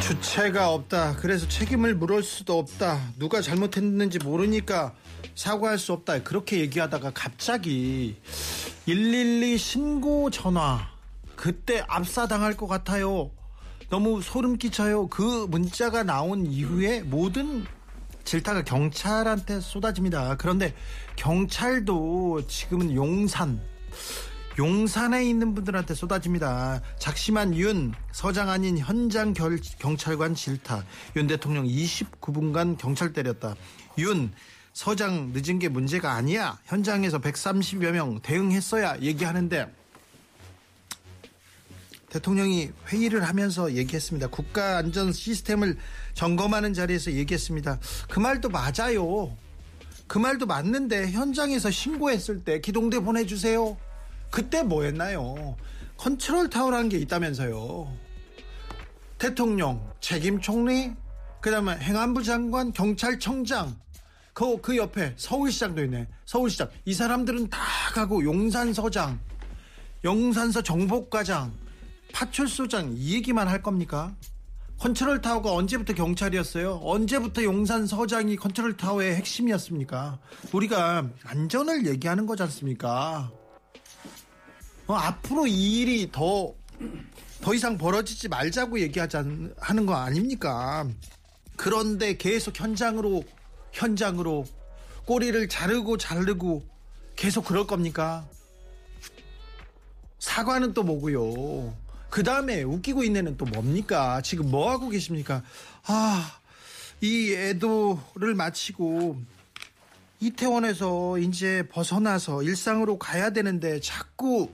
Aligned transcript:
주체가 0.00 0.70
없다. 0.70 1.16
그래서 1.16 1.48
책임을 1.48 1.96
물을 1.96 2.22
수도 2.22 2.58
없다. 2.58 3.00
누가 3.18 3.40
잘못했는지 3.40 4.18
모르니까 4.18 4.94
사과할 5.34 5.78
수 5.78 5.92
없다. 5.92 6.22
그렇게 6.22 6.60
얘기하다가 6.60 7.10
갑자기 7.12 8.16
112 8.86 9.58
신고 9.58 10.30
전화. 10.30 10.88
그때 11.34 11.84
압사당할 11.88 12.56
것 12.56 12.66
같아요. 12.68 13.30
너무 13.90 14.22
소름 14.22 14.58
끼쳐요. 14.58 15.08
그 15.08 15.46
문자가 15.48 16.02
나온 16.02 16.46
이후에 16.46 17.02
모든 17.02 17.64
질타가 18.26 18.64
경찰한테 18.64 19.60
쏟아집니다. 19.60 20.36
그런데 20.36 20.74
경찰도 21.14 22.46
지금은 22.48 22.94
용산 22.94 23.60
용산에 24.58 25.24
있는 25.24 25.54
분들한테 25.54 25.94
쏟아집니다. 25.94 26.80
작심한 26.98 27.54
윤 27.54 27.92
서장 28.10 28.48
아닌 28.50 28.78
현장 28.78 29.32
결, 29.32 29.58
경찰관 29.78 30.34
질타. 30.34 30.84
윤 31.14 31.26
대통령 31.26 31.66
29분간 31.66 32.76
경찰 32.76 33.12
때렸다. 33.12 33.54
윤 33.98 34.32
서장 34.72 35.32
늦은 35.32 35.58
게 35.58 35.68
문제가 35.68 36.12
아니야. 36.14 36.58
현장에서 36.64 37.20
130여 37.20 37.92
명 37.92 38.20
대응했어야 38.20 39.00
얘기하는데 39.02 39.72
대통령이 42.16 42.70
회의를 42.88 43.24
하면서 43.24 43.74
얘기했습니다. 43.74 44.28
국가 44.28 44.78
안전 44.78 45.12
시스템을 45.12 45.76
점검하는 46.14 46.72
자리에서 46.72 47.12
얘기했습니다. 47.12 47.78
그 48.08 48.18
말도 48.18 48.48
맞아요. 48.48 49.36
그 50.06 50.18
말도 50.18 50.46
맞는데 50.46 51.10
현장에서 51.10 51.70
신고했을 51.70 52.42
때 52.42 52.60
기동대 52.60 53.00
보내주세요. 53.00 53.76
그때 54.30 54.62
뭐 54.62 54.84
했나요? 54.84 55.56
컨트롤 55.98 56.48
타워라는 56.48 56.88
게 56.88 56.96
있다면서요. 56.98 57.92
대통령, 59.18 59.86
책임 60.00 60.40
총리, 60.40 60.92
그 61.42 61.50
다음에 61.50 61.76
행안부 61.76 62.22
장관, 62.22 62.72
경찰청장, 62.72 63.76
그, 64.32 64.60
그 64.62 64.76
옆에 64.76 65.12
서울시장도 65.16 65.84
있네. 65.84 66.08
서울시장. 66.24 66.70
이 66.86 66.94
사람들은 66.94 67.50
다 67.50 67.58
가고 67.92 68.24
용산서장, 68.24 69.18
용산서 70.04 70.62
정보과장, 70.62 71.65
파출소장 72.16 72.94
이 72.96 73.12
얘기만 73.16 73.46
할 73.46 73.62
겁니까? 73.62 74.16
컨트롤 74.78 75.20
타워가 75.20 75.52
언제부터 75.52 75.92
경찰이었어요? 75.92 76.80
언제부터 76.82 77.44
용산 77.44 77.86
서장이 77.86 78.36
컨트롤 78.36 78.74
타워의 78.74 79.16
핵심이었습니까? 79.16 80.18
우리가 80.52 81.10
안전을 81.24 81.86
얘기하는 81.86 82.24
거지 82.24 82.42
않습니까? 82.44 83.30
어, 84.86 84.94
앞으로 84.94 85.46
이 85.46 85.80
일이 85.80 86.10
더, 86.10 86.54
더 87.42 87.52
이상 87.52 87.76
벌어지지 87.76 88.28
말자고 88.28 88.80
얘기하지 88.80 89.18
않, 89.18 89.54
하는 89.58 89.84
거 89.84 89.94
아닙니까? 89.94 90.88
그런데 91.54 92.16
계속 92.16 92.58
현장으로, 92.58 93.24
현장으로 93.72 94.46
꼬리를 95.04 95.48
자르고 95.50 95.98
자르고 95.98 96.64
계속 97.14 97.44
그럴 97.44 97.66
겁니까? 97.66 98.26
사과는 100.18 100.72
또 100.72 100.82
뭐고요? 100.82 101.85
그 102.10 102.22
다음에 102.22 102.62
웃기고 102.62 103.02
있는 103.02 103.36
또 103.36 103.44
뭡니까? 103.44 104.20
지금 104.22 104.50
뭐 104.50 104.70
하고 104.70 104.88
계십니까? 104.88 105.42
아, 105.84 106.38
이 107.00 107.32
애도를 107.32 108.34
마치고 108.34 109.20
이태원에서 110.20 111.18
이제 111.18 111.66
벗어나서 111.70 112.42
일상으로 112.42 112.98
가야 112.98 113.30
되는데 113.30 113.80
자꾸 113.80 114.50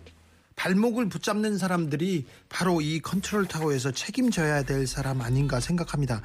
발목을 0.56 1.08
붙잡는 1.08 1.56
사람들이 1.56 2.26
바로 2.48 2.80
이 2.80 3.00
컨트롤 3.00 3.46
타워에서 3.46 3.92
책임져야 3.92 4.64
될 4.64 4.86
사람 4.86 5.20
아닌가 5.20 5.60
생각합니다. 5.60 6.20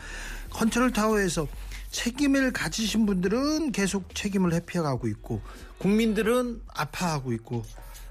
컨트롤 0.50 0.92
타워에서 0.92 1.48
책임을 1.92 2.52
가지신 2.52 3.06
분들은 3.06 3.72
계속 3.72 4.14
책임을 4.14 4.54
회피해가고 4.54 5.08
있고 5.08 5.42
국민들은 5.78 6.62
아파하고 6.68 7.32
있고 7.34 7.64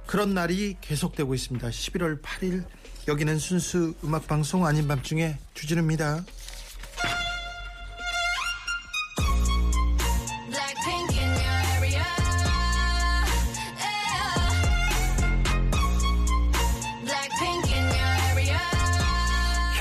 그런 0.07 0.35
날이 0.35 0.77
계속되고 0.81 1.35
있습니다. 1.35 1.69
11월 1.69 2.23
8일 2.23 2.65
여기는 3.09 3.39
순수 3.39 3.95
음악 4.05 4.27
방송 4.27 4.67
아닌 4.67 4.89
밤중에 4.89 5.39
주진우입니다. 5.55 6.25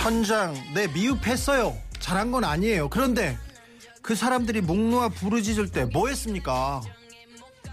현장 0.02 0.54
네 0.74 0.88
미흡했어요. 0.88 1.76
잘한 2.00 2.32
건 2.32 2.44
아니에요. 2.44 2.90
그런데 2.90 3.38
그 4.02 4.14
사람들이 4.16 4.62
목 4.62 4.78
놓아 4.78 5.10
부르짖을 5.10 5.72
때 5.72 5.86
뭐 5.86 6.08
했습니까? 6.10 6.82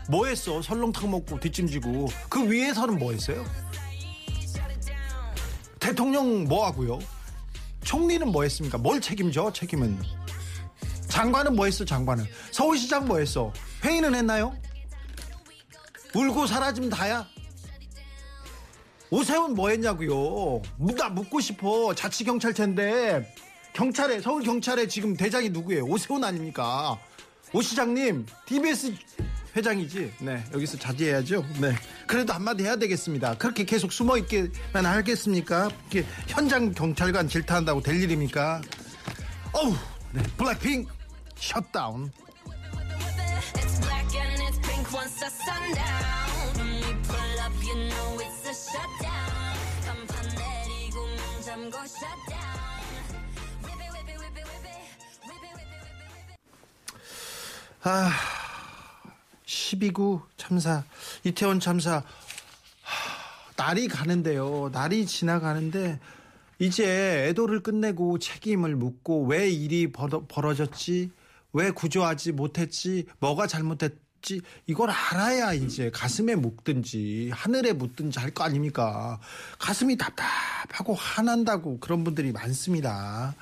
뭐 0.08 0.26
했어? 0.26 0.62
설렁탕 0.62 1.10
먹고 1.10 1.38
뒷짐지고 1.40 2.08
그 2.28 2.50
위에서는 2.50 2.98
뭐 2.98 3.12
했어요? 3.12 3.44
대통령 5.82 6.44
뭐 6.44 6.64
하고요? 6.66 7.00
총리는 7.82 8.30
뭐 8.30 8.44
했습니까? 8.44 8.78
뭘 8.78 9.00
책임져? 9.00 9.52
책임은 9.52 9.98
장관은 11.08 11.56
뭐 11.56 11.66
했어? 11.66 11.84
장관은 11.84 12.24
서울시장 12.52 13.08
뭐 13.08 13.18
했어? 13.18 13.52
회의는 13.82 14.14
했나요? 14.14 14.56
울고 16.14 16.46
사라지면 16.46 16.88
다야? 16.88 17.26
오세훈 19.10 19.54
뭐 19.54 19.70
했냐고요? 19.70 20.62
나 20.96 21.08
묻고 21.08 21.40
싶어. 21.40 21.92
자치경찰차인데 21.94 23.34
경찰에 23.72 24.20
서울 24.20 24.44
경찰에 24.44 24.86
지금 24.86 25.16
대장이 25.16 25.48
누구예요? 25.48 25.84
오세훈 25.84 26.22
아닙니까? 26.22 26.96
오 27.52 27.60
시장님 27.60 28.24
TBS 28.46 28.94
회장이지. 29.54 30.14
네 30.20 30.44
여기서 30.52 30.78
자제해야죠. 30.78 31.44
네 31.60 31.74
그래도 32.06 32.32
한마디 32.32 32.64
해야 32.64 32.76
되겠습니다. 32.76 33.36
그렇게 33.36 33.64
계속 33.64 33.92
숨어 33.92 34.16
있게만 34.18 34.86
하겠습니까? 34.86 35.68
이렇게 35.90 36.08
현장 36.26 36.72
경찰관 36.72 37.28
질타한다고 37.28 37.82
될 37.82 38.02
일입니까? 38.02 38.62
어우 39.52 39.74
네 40.12 40.22
블랙핑 40.36 40.86
셧다운. 41.36 42.10
아, 57.84 58.10
12구 59.72 60.22
참사, 60.36 60.84
이태원 61.24 61.60
참사, 61.60 61.96
하, 62.82 63.52
날이 63.56 63.88
가는데요. 63.88 64.70
날이 64.72 65.06
지나가는데, 65.06 65.98
이제 66.58 67.26
애도를 67.28 67.60
끝내고 67.62 68.18
책임을 68.18 68.76
묻고, 68.76 69.26
왜 69.26 69.50
일이 69.50 69.90
벌어, 69.90 70.24
벌어졌지? 70.28 71.10
왜 71.52 71.70
구조하지 71.70 72.32
못했지? 72.32 73.06
뭐가 73.18 73.46
잘못했지? 73.46 74.40
이걸 74.66 74.90
알아야 74.90 75.52
이제 75.52 75.90
가슴에 75.90 76.34
묻든지, 76.36 77.30
하늘에 77.34 77.72
묻든지 77.72 78.18
할 78.20 78.32
거 78.32 78.44
아닙니까? 78.44 79.18
가슴이 79.58 79.96
답답하고 79.96 80.94
화난다고 80.94 81.78
그런 81.80 82.04
분들이 82.04 82.30
많습니다. 82.32 83.34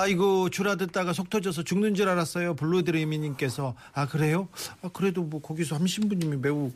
아이고 0.00 0.50
줄어듣다가 0.50 1.12
속 1.12 1.30
터져서 1.30 1.64
죽는 1.64 1.94
줄 1.94 2.08
알았어요. 2.08 2.54
블루드리미님께서 2.54 3.74
아 3.92 4.06
그래요? 4.06 4.48
아 4.82 4.90
그래도 4.92 5.22
뭐 5.22 5.40
거기서 5.40 5.76
한 5.76 5.86
신부님이 5.86 6.36
매우 6.36 6.70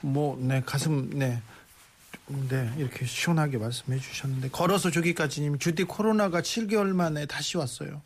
뭐네 0.00 0.62
가슴 0.66 1.10
네 1.10 1.40
네, 2.48 2.72
이렇게 2.78 3.04
시원하게 3.04 3.58
말씀해 3.58 3.98
주셨는데 3.98 4.50
걸어서 4.50 4.90
저기까지님 4.90 5.58
주디 5.58 5.84
코로나가 5.84 6.40
7개월 6.40 6.92
만에 6.94 7.26
다시 7.26 7.56
왔어요. 7.56 8.00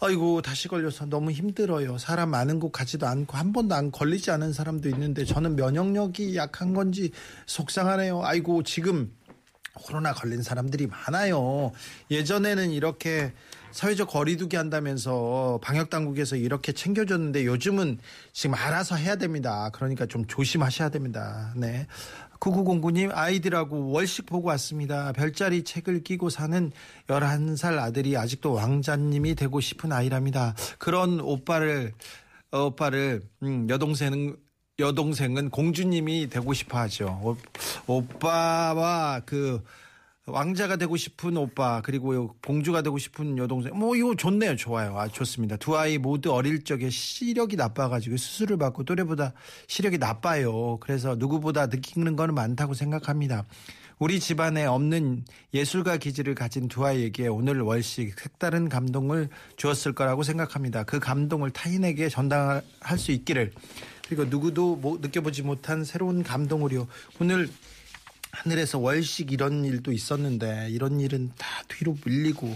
아이고 0.00 0.40
다시 0.40 0.68
걸려서 0.68 1.06
너무 1.06 1.30
힘들어요. 1.30 1.98
사람 1.98 2.30
많은 2.30 2.60
곳 2.60 2.70
가지도 2.70 3.06
않고 3.06 3.36
한 3.36 3.52
번도 3.52 3.74
안 3.74 3.90
걸리지 3.90 4.30
않은 4.30 4.52
사람도 4.52 4.88
있는데 4.90 5.24
저는 5.24 5.56
면역력이 5.56 6.36
약한 6.36 6.74
건지 6.74 7.10
속상하네요. 7.46 8.22
아이고 8.24 8.62
지금 8.62 9.12
코로나 9.74 10.14
걸린 10.14 10.42
사람들이 10.42 10.86
많아요. 10.86 11.72
예전에는 12.10 12.70
이렇게 12.70 13.32
사회적 13.72 14.08
거리두기 14.08 14.56
한다면서 14.56 15.58
방역 15.62 15.90
당국에서 15.90 16.36
이렇게 16.36 16.72
챙겨줬는데 16.72 17.44
요즘은 17.44 17.98
지금 18.32 18.54
알아서 18.54 18.96
해야 18.96 19.16
됩니다. 19.16 19.70
그러니까 19.72 20.06
좀 20.06 20.26
조심하셔야 20.26 20.88
됩니다. 20.88 21.52
네. 21.56 21.86
9909님 22.40 23.10
아이들하고 23.14 23.90
월식 23.90 24.26
보고 24.26 24.48
왔습니다. 24.48 25.12
별자리 25.12 25.64
책을 25.64 26.02
끼고 26.02 26.30
사는 26.30 26.70
11살 27.08 27.78
아들이 27.78 28.16
아직도 28.16 28.52
왕자님이 28.52 29.34
되고 29.34 29.60
싶은 29.60 29.92
아이랍니다. 29.92 30.54
그런 30.78 31.20
오빠를 31.20 31.92
어, 32.50 32.66
오빠를 32.66 33.22
음, 33.42 33.68
여동생은 33.68 34.36
여동생은 34.78 35.50
공주님이 35.50 36.28
되고 36.28 36.52
싶어 36.52 36.78
하죠. 36.80 37.06
오, 37.22 37.36
오빠와 37.86 39.22
그 39.24 39.62
왕자가 40.26 40.74
되고 40.74 40.96
싶은 40.96 41.36
오빠 41.36 41.80
그리고 41.82 42.34
공주가 42.44 42.82
되고 42.82 42.98
싶은 42.98 43.38
여동생. 43.38 43.78
뭐 43.78 43.94
이거 43.94 44.16
좋네요. 44.16 44.56
좋아요. 44.56 44.98
아 44.98 45.06
좋습니다. 45.06 45.56
두 45.56 45.76
아이 45.76 45.98
모두 45.98 46.32
어릴 46.32 46.64
적에 46.64 46.90
시력이 46.90 47.54
나빠가지고 47.54 48.16
수술을 48.16 48.56
받고 48.56 48.82
또래보다 48.82 49.34
시력이 49.68 49.98
나빠요. 49.98 50.78
그래서 50.80 51.14
누구보다 51.14 51.66
느끼는 51.66 52.16
거는 52.16 52.34
많다고 52.34 52.74
생각합니다. 52.74 53.44
우리 54.00 54.18
집안에 54.18 54.66
없는 54.66 55.24
예술가 55.54 55.96
기질을 55.96 56.34
가진 56.34 56.66
두 56.66 56.84
아이에게 56.84 57.28
오늘 57.28 57.60
월식 57.60 58.18
색다른 58.18 58.68
감동을 58.68 59.28
주었을 59.56 59.94
거라고 59.94 60.24
생각합니다. 60.24 60.82
그 60.82 60.98
감동을 60.98 61.52
타인에게 61.52 62.08
전달할 62.08 62.98
수 62.98 63.12
있기를. 63.12 63.52
그리고 64.08 64.24
누구도 64.24 64.74
뭐 64.76 64.98
느껴보지 65.00 65.42
못한 65.42 65.84
새로운 65.84 66.24
감동을요. 66.24 66.88
오늘 67.20 67.48
하늘에서 68.42 68.78
월식 68.78 69.32
이런 69.32 69.64
일도 69.64 69.92
있었는데 69.92 70.68
이런 70.70 71.00
일은 71.00 71.32
다 71.38 71.46
뒤로 71.68 71.96
밀리고 72.04 72.54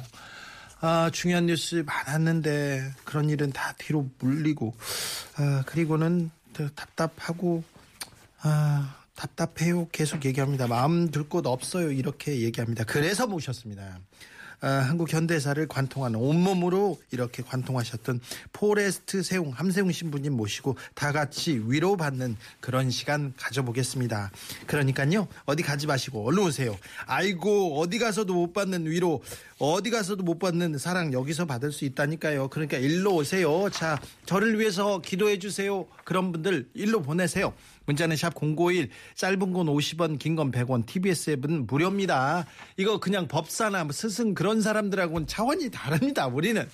아 0.81 1.11
중요한 1.13 1.47
뉴스 1.47 1.83
많았는데 1.87 2.93
그런 3.05 3.29
일은 3.31 3.53
다 3.53 3.75
뒤로 3.79 4.09
물리고 4.19 4.75
아 5.37 5.63
그리고는 5.67 6.31
더 6.53 6.69
답답하고 6.71 7.65
아 8.43 8.97
답답해요. 9.15 9.89
계속 9.93 10.25
얘기합니다. 10.25 10.67
마음 10.67 11.11
둘 11.11 11.29
곳 11.29 11.47
없어요. 11.47 11.93
이렇게 11.93 12.41
얘기합니다. 12.41 12.85
그래서 12.85 13.27
모셨습니다. 13.27 13.83
아, 13.83 13.99
한국 14.61 15.13
현대사를 15.13 15.67
관통하는 15.69 16.19
온몸으로 16.19 16.99
이렇게 17.11 17.43
관통하셨던 17.43 18.21
포레스트 18.53 19.23
세웅 19.23 19.51
함세웅 19.51 19.91
신부님 19.91 20.35
모시고 20.35 20.77
다 20.95 21.13
같이 21.13 21.63
위로받는 21.65 22.37
그런 22.61 22.91
시간 22.91 23.33
가져보겠습니다. 23.37 24.31
그러니까요 24.67 25.29
어디 25.47 25.63
가지 25.63 25.87
마시고 25.87 26.27
얼른 26.27 26.45
오세요. 26.45 26.77
아이고 27.07 27.81
어디 27.81 27.99
가서도 27.99 28.35
못 28.35 28.53
받는 28.53 28.87
위로 28.87 29.23
어디 29.59 29.91
가서도 29.91 30.23
못 30.23 30.39
받는 30.39 30.79
사랑 30.79 31.13
여기서 31.13 31.47
받을 31.47 31.73
수 31.73 31.85
있다니까요. 31.85 32.49
그러니까 32.49 32.79
일로 32.79 33.15
오세요. 33.17 33.69
자 33.71 34.01
저를 34.27 34.59
위해서 34.59 35.01
기도해 35.01 35.39
주세요. 35.39 35.87
그런 36.05 36.33
분들 36.33 36.71
일로 36.75 37.03
보내세요. 37.03 37.55
문자는 37.91 38.17
샵 38.17 38.35
051, 38.35 38.89
짧은 39.17 39.39
건 39.53 39.67
50원, 39.67 40.19
긴 40.19 40.37
건 40.37 40.53
100원, 40.53 40.87
TBS 40.87 41.31
앱은 41.31 41.67
무료입니다. 41.67 42.47
이거 42.77 43.01
그냥 43.01 43.27
법사나 43.27 43.85
뭐 43.85 43.93
스승 43.93 44.35
그런 44.35 44.61
사람들하고는 44.61 45.27
차원이 45.27 45.71
다릅니다. 45.71 46.27
우리는. 46.29 46.69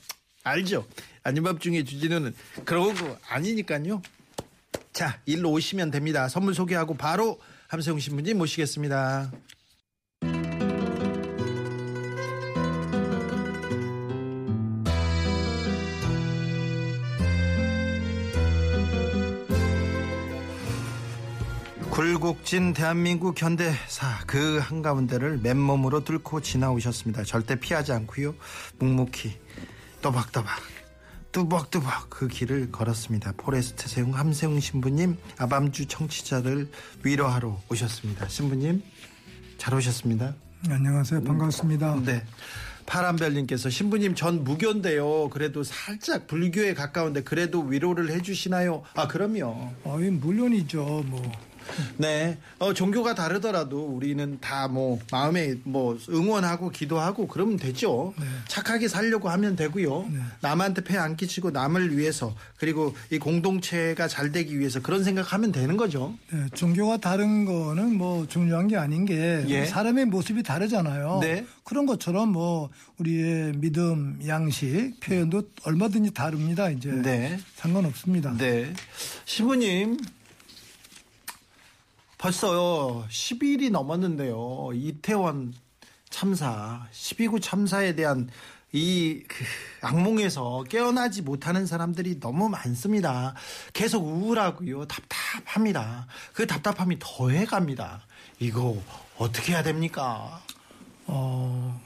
알죠? 0.44 0.86
밤 1.22 1.58
중에 1.58 1.82
주진우는 1.82 2.34
그런 2.64 2.94
거 2.94 3.18
아니니까요. 3.28 4.00
자, 4.92 5.18
일로 5.26 5.50
오시면 5.50 5.90
됩니다. 5.90 6.28
선물 6.28 6.54
소개하고 6.54 6.94
바로 6.96 7.40
함세웅 7.69 7.98
신부님 7.98 8.38
모시겠습니다. 8.38 9.32
굴곡진 22.06 22.73
대한민국 22.73 23.43
현대사 23.43 24.20
그 24.29 24.58
한가운데를 24.58 25.38
맨몸으로 25.38 26.05
뚫고 26.05 26.41
지나오셨습니다. 26.41 27.25
절대 27.25 27.58
피하지 27.58 27.91
않고요. 27.91 28.37
묵묵히 28.79 29.37
또박또박 30.03 30.62
뚜벅뚜벅 31.32 32.08
그 32.08 32.29
길을 32.29 32.70
걸었습니다. 32.70 33.32
포레스트 33.37 33.88
세웅 33.88 34.17
함세웅 34.17 34.61
신부님 34.61 35.17
아밤주 35.37 35.87
청취자를 35.87 36.70
위로하러 37.03 37.61
오셨습니다. 37.69 38.29
신부님 38.29 38.85
잘 39.58 39.75
오셨습니다. 39.75 40.32
안녕하세요. 40.70 41.25
반갑습니다. 41.25 42.03
네. 42.05 42.25
파란별님께서 42.87 43.69
신부님 43.69 44.14
전 44.14 44.44
무교인데요. 44.44 45.29
그래도 45.31 45.64
살짝 45.64 46.29
불교에 46.29 46.73
가까운데 46.75 47.25
그래도 47.25 47.62
위로를 47.62 48.11
해주시나요? 48.11 48.85
아 48.94 49.08
그럼요. 49.08 49.73
어이 49.82 50.11
물론이죠. 50.11 51.03
뭐 51.06 51.32
네. 51.96 52.38
어, 52.58 52.72
종교가 52.74 53.14
다르더라도 53.14 53.84
우리는 53.86 54.38
다 54.40 54.66
뭐 54.68 54.98
마음에 55.12 55.54
뭐 55.62 55.96
응원하고 56.08 56.70
기도하고 56.70 57.28
그러면 57.28 57.56
되죠. 57.56 58.12
네. 58.18 58.26
착하게 58.48 58.88
살려고 58.88 59.28
하면 59.30 59.54
되고요. 59.56 60.08
남한테 60.40 60.82
폐 60.84 60.96
안 60.98 61.16
끼치고 61.16 61.50
남을 61.50 61.96
위해서 61.96 62.34
그리고 62.56 62.94
이 63.10 63.18
공동체가 63.18 64.08
잘 64.08 64.32
되기 64.32 64.58
위해서 64.58 64.80
그런 64.80 65.04
생각하면 65.04 65.52
되는 65.52 65.76
거죠. 65.76 66.14
네, 66.32 66.46
종교가 66.54 66.96
다른 66.98 67.44
거는 67.44 67.96
뭐 67.96 68.26
중요한 68.26 68.66
게 68.66 68.76
아닌 68.76 69.04
게 69.04 69.44
예. 69.48 69.64
사람의 69.66 70.06
모습이 70.06 70.42
다르잖아요. 70.42 71.19
네. 71.20 71.46
그런 71.64 71.86
것처럼 71.86 72.30
뭐 72.30 72.70
우리의 72.98 73.52
믿음, 73.56 74.19
양식, 74.26 74.94
표현도 75.00 75.42
얼마든지 75.64 76.12
다릅니다. 76.12 76.70
이제 76.70 76.90
네. 76.90 77.38
상관없습니다. 77.56 78.36
네. 78.36 78.72
신부님 79.26 79.98
벌써요 82.26 83.06
10일이 83.08 83.70
넘었는데요. 83.70 84.70
이태원 84.75 85.55
참사, 86.11 86.84
12구 86.93 87.40
참사에 87.40 87.94
대한 87.94 88.28
이 88.73 89.23
그, 89.28 89.44
악몽에서 89.81 90.64
깨어나지 90.64 91.23
못하는 91.23 91.67
사람들이 91.67 92.19
너무 92.19 92.49
많습니다. 92.49 93.34
계속 93.73 94.05
우울하고요. 94.05 94.87
답답합니다. 94.87 96.08
그 96.32 96.49
답답함이 96.49 96.96
더해갑니다. 96.99 98.03
이거 98.41 98.77
어떻게 99.19 99.53
해야 99.53 99.62
됩니까? 99.62 100.43
어, 101.06 101.81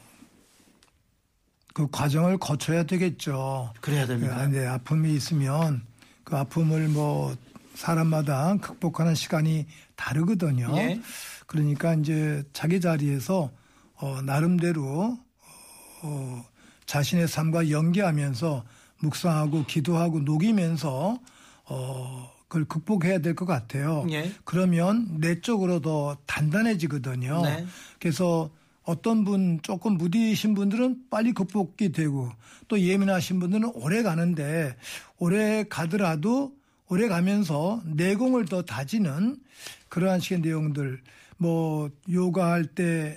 그 1.75 1.87
과정을 1.91 2.38
거쳐야 2.38 2.85
되겠죠. 2.85 3.75
그래야 3.83 4.07
됩니다. 4.07 4.47
네, 4.47 4.67
아픔이 4.67 5.12
있으면 5.12 5.83
그 6.25 6.35
아픔을 6.35 6.88
뭐 6.88 7.37
사람마다 7.75 8.57
극복하는 8.61 9.15
시간이 9.15 9.67
다르거든요. 9.97 10.73
예. 10.77 11.00
그러니까 11.47 11.95
이제 11.95 12.43
자기 12.53 12.81
자리에서 12.81 13.50
어, 13.95 14.23
나름대로 14.23 15.19
어, 16.03 16.45
자신의 16.87 17.29
삶과 17.29 17.71
연계하면서 17.71 18.65
묵상하고 19.00 19.65
기도하고 19.67 20.21
녹이면서 20.21 21.19
어, 21.67 22.31
그걸 22.49 22.65
극복해야 22.67 23.21
될 23.21 23.35
것 23.35 23.47
같아요. 23.47 24.05
예. 24.11 24.31
그러면 24.45 25.19
내적으로 25.21 25.81
더 25.81 26.17
단단해지거든요. 26.27 27.43
네. 27.43 27.67
그래서 28.00 28.50
어떤 28.83 29.25
분 29.25 29.61
조금 29.62 29.97
무디신 29.97 30.55
분들은 30.55 31.05
빨리 31.11 31.33
극복이 31.33 31.93
되고 31.93 32.29
또 32.67 32.81
예민하신 32.81 33.39
분들은 33.39 33.71
오래 33.75 34.03
가는데 34.03 34.77
오래 35.19 35.65
가더라도 35.69 36.53
오래 36.90 37.06
가면서 37.06 37.80
내공을 37.87 38.47
더 38.47 38.62
다지는 38.62 39.38
그러한 39.88 40.18
식의 40.18 40.40
내용들 40.40 41.00
뭐 41.37 41.88
요가할 42.11 42.66
때 42.66 43.16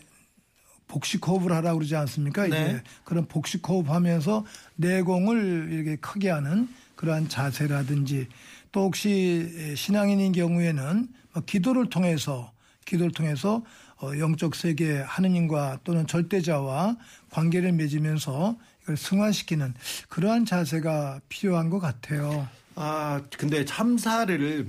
복식 0.87 1.27
호흡을 1.27 1.51
하라고 1.51 1.79
그러지 1.79 1.95
않습니까? 1.95 2.43
네. 2.43 2.47
이제 2.47 2.83
그런 3.03 3.27
복식 3.27 3.67
호흡 3.67 3.89
하면서 3.89 4.45
내공을 4.75 5.69
이렇게 5.71 5.95
크게 5.95 6.29
하는 6.29 6.69
그러한 6.95 7.29
자세라든지 7.29 8.27
또 8.71 8.81
혹시 8.83 9.75
신앙인인 9.75 10.33
경우에는 10.33 11.07
뭐 11.33 11.43
기도를 11.43 11.89
통해서 11.89 12.51
기도를 12.85 13.11
통해서 13.11 13.63
어, 14.03 14.11
영적 14.19 14.53
세계 14.53 14.99
하느님과 14.99 15.79
또는 15.83 16.05
절대자와 16.05 16.95
관계를 17.31 17.71
맺으면서 17.71 18.55
이걸 18.83 18.97
승화시키는 18.97 19.73
그러한 20.09 20.45
자세가 20.45 21.21
필요한 21.27 21.71
것 21.71 21.79
같아요. 21.79 22.47
아, 22.75 23.21
근데 23.37 23.65
참사를 23.65 24.67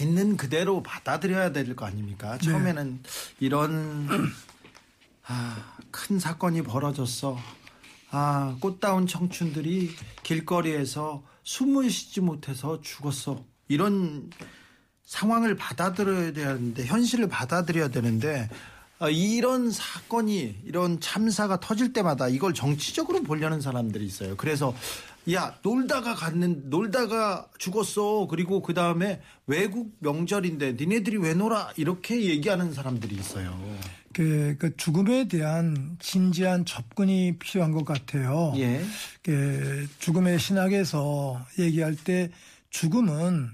있는 0.00 0.36
그대로 0.36 0.82
받아들여야 0.82 1.52
될 1.52 1.74
거 1.76 1.86
아닙니까? 1.86 2.36
처음에는 2.38 3.00
이런 3.40 4.08
아, 5.26 5.76
큰 5.90 6.18
사건이 6.18 6.62
벌어졌어. 6.62 7.38
아, 8.10 8.56
꽃다운 8.60 9.06
청춘들이 9.06 9.94
길거리에서 10.22 11.22
숨을 11.44 11.90
쉬지 11.90 12.20
못해서 12.20 12.80
죽었어. 12.80 13.44
이런 13.68 14.30
상황을 15.04 15.56
받아들여야 15.56 16.32
되는데 16.32 16.84
현실을 16.84 17.28
받아들여야 17.28 17.88
되는데 17.88 18.48
아, 18.98 19.08
이런 19.08 19.70
사건이 19.70 20.62
이런 20.64 21.00
참사가 21.00 21.60
터질 21.60 21.92
때마다 21.92 22.28
이걸 22.28 22.52
정치적으로 22.54 23.22
보려는 23.22 23.60
사람들이 23.60 24.04
있어요. 24.04 24.36
그래서 24.36 24.74
야 25.32 25.58
놀다가 25.62 26.14
갔는 26.14 26.68
놀다가 26.68 27.48
죽었어. 27.58 28.26
그리고 28.28 28.60
그 28.60 28.74
다음에 28.74 29.20
외국 29.46 29.96
명절인데 30.00 30.74
니네들이 30.74 31.16
왜 31.16 31.34
놀아 31.34 31.72
이렇게 31.76 32.24
얘기하는 32.24 32.72
사람들이 32.72 33.14
있어요. 33.16 33.58
그, 34.12 34.56
그 34.58 34.76
죽음에 34.76 35.26
대한 35.26 35.96
진지한 35.98 36.64
접근이 36.64 37.38
필요한 37.38 37.72
것 37.72 37.84
같아요. 37.84 38.52
예, 38.56 38.80
그 39.22 39.88
죽음의 39.98 40.38
신학에서 40.38 41.44
얘기할 41.58 41.96
때 41.96 42.30
죽음은 42.70 43.50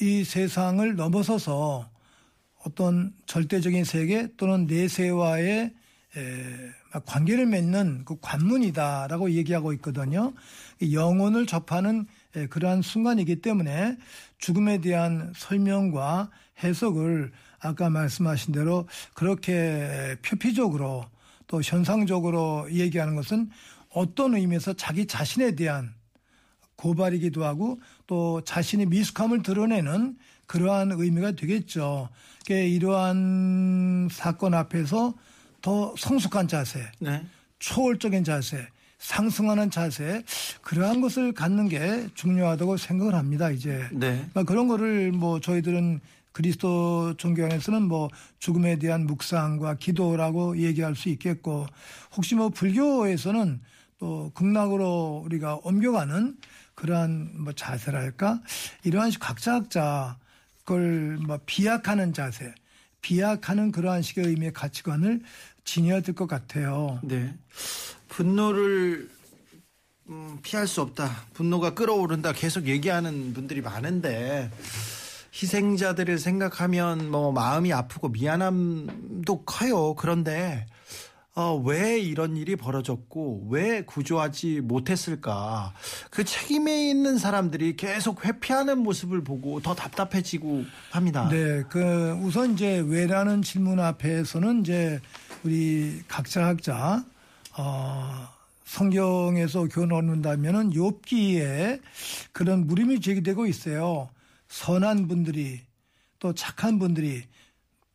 이 0.00 0.24
세상을 0.24 0.94
넘어서서 0.94 1.90
어떤 2.64 3.12
절대적인 3.26 3.84
세계 3.84 4.28
또는 4.36 4.66
내세와의 4.66 5.72
에, 6.16 6.70
막 6.70 6.79
관계를 7.06 7.46
맺는 7.46 8.04
그 8.04 8.16
관문이다라고 8.20 9.32
얘기하고 9.32 9.72
있거든요. 9.74 10.32
이 10.80 10.94
영혼을 10.94 11.46
접하는 11.46 12.06
에, 12.36 12.46
그러한 12.46 12.82
순간이기 12.82 13.42
때문에 13.42 13.96
죽음에 14.38 14.80
대한 14.80 15.32
설명과 15.36 16.30
해석을 16.62 17.32
아까 17.60 17.90
말씀하신 17.90 18.54
대로 18.54 18.88
그렇게 19.14 20.16
표피적으로 20.24 21.04
또 21.46 21.60
현상적으로 21.62 22.66
얘기하는 22.70 23.16
것은 23.16 23.50
어떤 23.90 24.34
의미에서 24.34 24.72
자기 24.74 25.06
자신에 25.06 25.54
대한 25.56 25.94
고발이기도 26.76 27.44
하고 27.44 27.80
또 28.06 28.40
자신의 28.42 28.86
미숙함을 28.86 29.42
드러내는 29.42 30.16
그러한 30.46 30.92
의미가 30.92 31.32
되겠죠. 31.32 32.08
이러한 32.48 34.08
사건 34.10 34.54
앞에서 34.54 35.14
더 35.60 35.94
성숙한 35.98 36.48
자세, 36.48 36.90
네, 36.98 37.24
초월적인 37.58 38.24
자세, 38.24 38.66
상승하는 38.98 39.70
자세, 39.70 40.22
그러한 40.62 41.00
것을 41.00 41.32
갖는 41.32 41.68
게 41.68 42.08
중요하다고 42.14 42.76
생각을 42.76 43.14
합니다, 43.14 43.50
이제. 43.50 43.88
네, 43.92 44.16
그러니까 44.16 44.44
그런 44.44 44.68
거를 44.68 45.12
뭐 45.12 45.40
저희들은 45.40 46.00
그리스도 46.32 47.14
종교 47.16 47.44
안에서는 47.44 47.82
뭐 47.82 48.08
죽음에 48.38 48.78
대한 48.78 49.06
묵상과 49.06 49.74
기도라고 49.74 50.58
얘기할 50.58 50.94
수 50.94 51.08
있겠고 51.08 51.66
혹시 52.14 52.34
뭐 52.34 52.50
불교에서는 52.50 53.60
또 53.98 54.30
극락으로 54.34 55.22
우리가 55.26 55.58
옮겨가는 55.62 56.36
그러한 56.74 57.32
뭐 57.34 57.52
자세랄까? 57.52 58.40
이러한 58.84 59.10
식 59.10 59.18
각자 59.18 59.60
각자 59.60 60.16
그걸 60.64 61.18
뭐 61.18 61.38
비약하는 61.44 62.14
자세 62.14 62.54
비약하는 63.02 63.72
그러한 63.72 64.02
식의 64.02 64.26
의미의 64.26 64.52
가치관을 64.52 65.20
지녀야 65.64 66.00
될것 66.00 66.28
같아요. 66.28 66.98
네. 67.02 67.34
분노를 68.08 69.08
음, 70.08 70.38
피할 70.42 70.66
수 70.66 70.80
없다. 70.80 71.08
분노가 71.34 71.74
끌어오른다. 71.74 72.32
계속 72.32 72.66
얘기하는 72.66 73.32
분들이 73.32 73.60
많은데 73.60 74.50
희생자들을 75.32 76.18
생각하면 76.18 77.10
뭐 77.10 77.30
마음이 77.32 77.72
아프고 77.72 78.08
미안함도 78.08 79.44
커요. 79.44 79.94
그런데 79.94 80.66
어, 81.36 81.54
왜 81.64 82.00
이런 82.00 82.36
일이 82.36 82.56
벌어졌고 82.56 83.46
왜 83.50 83.82
구조하지 83.82 84.62
못했을까? 84.62 85.72
그 86.10 86.24
책임에 86.24 86.90
있는 86.90 87.18
사람들이 87.18 87.76
계속 87.76 88.24
회피하는 88.24 88.78
모습을 88.78 89.22
보고 89.22 89.60
더 89.60 89.74
답답해지고 89.74 90.64
합니다. 90.90 91.28
네, 91.30 91.62
그 91.70 92.18
우선 92.22 92.54
이제 92.54 92.82
왜라는 92.84 93.42
질문 93.42 93.78
앞에서는 93.78 94.60
이제 94.60 95.00
우리 95.42 96.02
각자 96.06 96.42
각자 96.42 97.04
어 97.56 98.28
성경에서 98.64 99.64
교훈 99.68 99.92
얻는다면은 99.92 100.70
욥기에 100.70 101.80
그런 102.32 102.66
물음이 102.66 103.00
제기되고 103.00 103.46
있어요. 103.46 104.10
선한 104.48 105.08
분들이 105.08 105.60
또 106.18 106.34
착한 106.34 106.78
분들이 106.78 107.24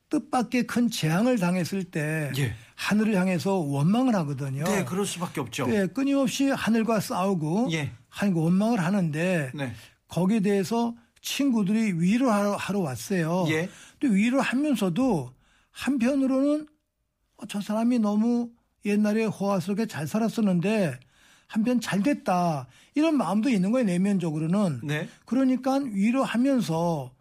뜻밖의 0.09 0.67
큰 0.67 0.89
재앙을 0.89 1.37
당했을 1.37 1.83
때 1.85 2.31
예. 2.37 2.53
하늘을 2.75 3.15
향해서 3.15 3.55
원망을 3.55 4.15
하거든요. 4.15 4.63
네, 4.63 4.83
그럴 4.85 5.05
수밖에 5.05 5.41
없죠. 5.41 5.67
네, 5.67 5.87
끊임없이 5.87 6.49
하늘과 6.49 6.99
싸우고 6.99 7.69
예. 7.71 7.91
하늘과 8.09 8.41
원망을 8.41 8.79
하는데 8.79 9.51
네. 9.53 9.73
거기에 10.07 10.41
대해서 10.41 10.95
친구들이 11.21 11.93
위로하러 11.93 12.55
하러 12.55 12.79
왔어요. 12.79 13.45
예. 13.49 13.69
또 13.99 14.07
위로하면서도 14.07 15.33
한편으로는 15.71 16.67
어, 17.37 17.45
저 17.47 17.61
사람이 17.61 17.99
너무 17.99 18.49
옛날에 18.85 19.25
호화스럽게 19.25 19.87
잘 19.87 20.07
살았었는데 20.07 20.99
한편 21.47 21.79
잘 21.79 22.01
됐다 22.01 22.67
이런 22.95 23.17
마음도 23.17 23.49
있는 23.49 23.71
거예요 23.71 23.85
내면적으로는. 23.85 24.81
네. 24.83 25.07
그러니까 25.25 25.75
위로하면서 25.75 27.11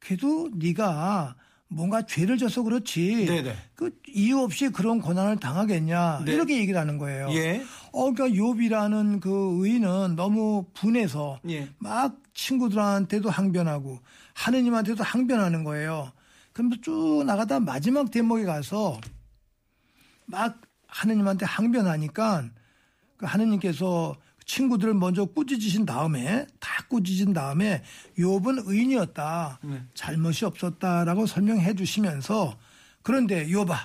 그래도 0.00 0.50
네가 0.54 1.36
뭔가 1.70 2.06
죄를 2.06 2.38
져서 2.38 2.62
그렇지. 2.62 3.26
네네. 3.26 3.54
그 3.74 3.90
이유 4.08 4.38
없이 4.38 4.70
그런 4.70 5.00
고난을 5.00 5.36
당하겠냐 5.36 6.22
네. 6.24 6.32
이렇게 6.32 6.56
얘기를 6.56 6.80
하는 6.80 6.96
거예요. 6.96 7.28
예. 7.32 7.62
어, 7.92 8.10
그러니까 8.12 8.28
욥이라는 8.28 9.20
그 9.20 9.58
의인은 9.60 10.16
너무 10.16 10.64
분해서 10.72 11.40
예. 11.48 11.68
막 11.78 12.16
친구들한테도 12.32 13.28
항변하고 13.28 13.98
하느님한테도 14.32 15.02
항변하는 15.04 15.64
거예요. 15.64 16.12
그러면서 16.58 16.80
쭉 16.82 17.22
나가다 17.24 17.60
마지막 17.60 18.10
대목에 18.10 18.44
가서 18.44 19.00
막 20.26 20.60
하느님한테 20.88 21.46
항변하니까 21.46 22.50
그 23.16 23.26
하느님께서 23.26 24.16
친구들을 24.44 24.94
먼저 24.94 25.24
꾸짖으신 25.24 25.86
다음에 25.86 26.46
다 26.58 26.84
꾸짖은 26.88 27.32
다음에 27.32 27.84
욥은 28.18 28.64
의인이었다. 28.66 29.60
네. 29.62 29.84
잘못이 29.94 30.46
없었다라고 30.46 31.26
설명해 31.26 31.74
주시면서 31.74 32.58
그런데 33.02 33.46
욥아 33.46 33.76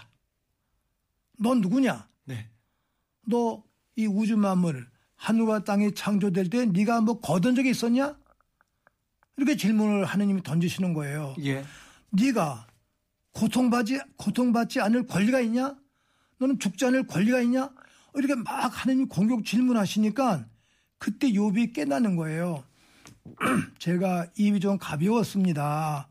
넌 1.39 1.61
누구냐? 1.61 2.07
네. 2.25 2.49
너 3.27 3.63
이 3.95 4.07
우주 4.07 4.35
만물 4.37 4.87
하늘과 5.15 5.63
땅이 5.65 5.93
창조될 5.93 6.49
때 6.49 6.65
네가 6.65 7.01
뭐 7.01 7.19
거둔 7.19 7.53
적이 7.53 7.69
있었냐? 7.69 8.17
이렇게 9.37 9.55
질문을 9.55 10.05
하느님이 10.05 10.41
던지시는 10.41 10.93
거예요. 10.93 11.35
예. 11.43 11.63
네가 12.13 12.67
고통받지 13.31 13.99
고통받지 14.17 14.79
않을 14.79 15.07
권리가 15.07 15.41
있냐? 15.41 15.75
너는 16.37 16.59
죽지 16.59 16.85
않을 16.85 17.07
권리가 17.07 17.41
있냐? 17.41 17.69
이렇게 18.15 18.35
막 18.35 18.69
하느님 18.69 19.07
공격 19.07 19.43
질문하시니까 19.43 20.45
그때 20.99 21.31
욥이 21.31 21.73
깨닫는 21.73 22.15
거예요. 22.15 22.63
제가 23.79 24.27
입이 24.37 24.59
좀 24.59 24.77
가벼웠습니다. 24.77 26.07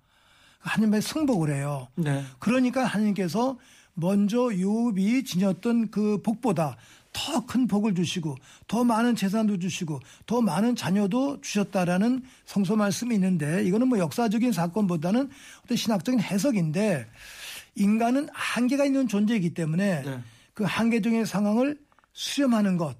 하나님의 0.58 1.02
승복을 1.02 1.54
해요. 1.54 1.88
네. 1.96 2.24
그러니까 2.38 2.84
하나님께서 2.84 3.58
먼저 3.94 4.38
욥이 4.38 5.26
지녔던 5.26 5.90
그 5.90 6.22
복보다 6.22 6.76
더 7.12 7.46
큰 7.46 7.66
복을 7.66 7.94
주시고 7.94 8.36
더 8.66 8.84
많은 8.84 9.14
재산도 9.14 9.58
주시고 9.58 10.00
더 10.26 10.40
많은 10.40 10.74
자녀도 10.74 11.40
주셨다라는 11.40 12.22
성서 12.46 12.76
말씀이 12.76 13.14
있는데 13.14 13.64
이거는 13.64 13.88
뭐 13.88 13.98
역사적인 13.98 14.52
사건보다는 14.52 15.28
어떤 15.64 15.76
신학적인 15.76 16.20
해석인데 16.20 17.06
인간은 17.74 18.28
한계가 18.32 18.84
있는 18.84 19.08
존재이기 19.08 19.54
때문에 19.54 20.02
네. 20.02 20.20
그 20.54 20.64
한계적인 20.64 21.24
상황을 21.24 21.78
수렴하는 22.12 22.76
것 22.76 22.96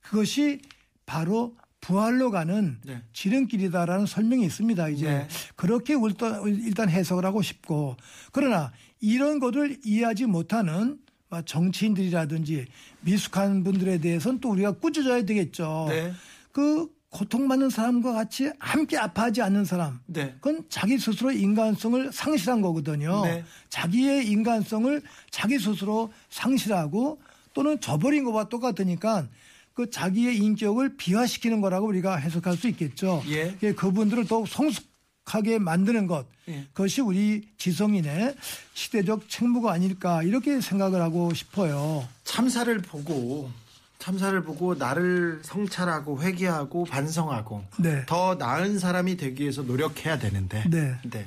그것이 0.00 0.60
바로 1.06 1.56
부활로 1.80 2.30
가는 2.30 2.78
네. 2.84 3.02
지름길이다라는 3.12 4.06
설명이 4.06 4.44
있습니다. 4.44 4.88
이제 4.90 5.06
네. 5.06 5.28
그렇게 5.56 5.94
일단, 5.94 6.42
일단 6.46 6.88
해석을 6.88 7.24
하고 7.24 7.42
싶고 7.42 7.96
그러나 8.32 8.72
이런 9.00 9.40
것을 9.40 9.78
이해하지 9.84 10.26
못하는 10.26 10.90
막 10.90 11.09
정치인들이라든지 11.44 12.66
미숙한 13.00 13.62
분들에 13.64 13.98
대해서는 13.98 14.40
또 14.40 14.50
우리가 14.50 14.72
꾸짖어야 14.72 15.24
되겠죠. 15.24 15.86
네. 15.88 16.12
그 16.52 16.88
고통받는 17.10 17.70
사람과 17.70 18.12
같이 18.12 18.50
함께 18.58 18.96
아파하지 18.96 19.42
않는 19.42 19.64
사람. 19.64 20.00
네. 20.06 20.34
그건 20.40 20.64
자기 20.68 20.96
스스로 20.98 21.32
인간성을 21.32 22.12
상실한 22.12 22.60
거거든요. 22.60 23.24
네. 23.24 23.44
자기의 23.68 24.28
인간성을 24.28 25.02
자기 25.30 25.58
스스로 25.58 26.12
상실하고 26.30 27.20
또는 27.52 27.80
저버린 27.80 28.24
것과 28.24 28.48
똑같으니까 28.48 29.26
그그 29.74 29.90
자기의 29.90 30.36
인격을 30.36 30.96
비화시키는 30.96 31.60
거라고 31.60 31.86
우리가 31.86 32.16
해석할 32.16 32.56
수 32.56 32.68
있겠죠. 32.68 33.22
예. 33.28 33.56
예, 33.62 33.72
그분들을 33.72 34.26
더욱 34.26 34.46
성숙 34.46 34.89
하게 35.34 35.58
만드는 35.58 36.06
것. 36.06 36.26
예. 36.48 36.66
그것이 36.72 37.00
우리 37.00 37.48
지성인의 37.58 38.34
시대적 38.74 39.28
책무가 39.28 39.72
아닐까 39.72 40.22
이렇게 40.22 40.60
생각을 40.60 41.00
하고 41.00 41.32
싶어요. 41.34 42.06
참사를 42.24 42.76
보고 42.82 43.50
참사를 43.98 44.42
보고 44.42 44.74
나를 44.74 45.40
성찰하고 45.44 46.22
회개하고 46.22 46.84
반성하고 46.84 47.64
네. 47.78 48.04
더 48.06 48.34
나은 48.34 48.78
사람이 48.78 49.16
되기 49.16 49.42
위해서 49.42 49.62
노력해야 49.62 50.18
되는데 50.18 50.64
네. 50.68 51.26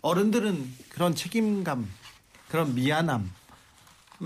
어른들은 0.00 0.72
그런 0.88 1.14
책임감 1.14 1.86
그런 2.48 2.74
미안함 2.74 3.30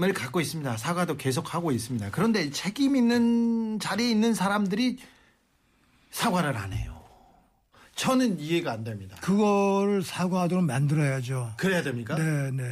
을 0.03 0.13
갖고 0.13 0.41
있습니다. 0.41 0.77
사과도 0.77 1.17
계속 1.17 1.55
하고 1.55 1.71
있습니다. 1.71 2.11
그런데 2.11 2.51
책임 2.51 2.97
있는 2.97 3.79
자리에 3.79 4.11
있는 4.11 4.35
사람들이 4.35 4.99
사과를 6.11 6.57
안 6.57 6.73
해요. 6.73 6.94
저는 7.95 8.41
이해가 8.41 8.73
안 8.73 8.85
됩니다. 8.85 9.17
그거를 9.21 10.03
사과하도록 10.03 10.65
만들어야죠. 10.65 11.55
그래야 11.57 11.83
됩니까? 11.83 12.17
네, 12.17 12.51
네. 12.51 12.71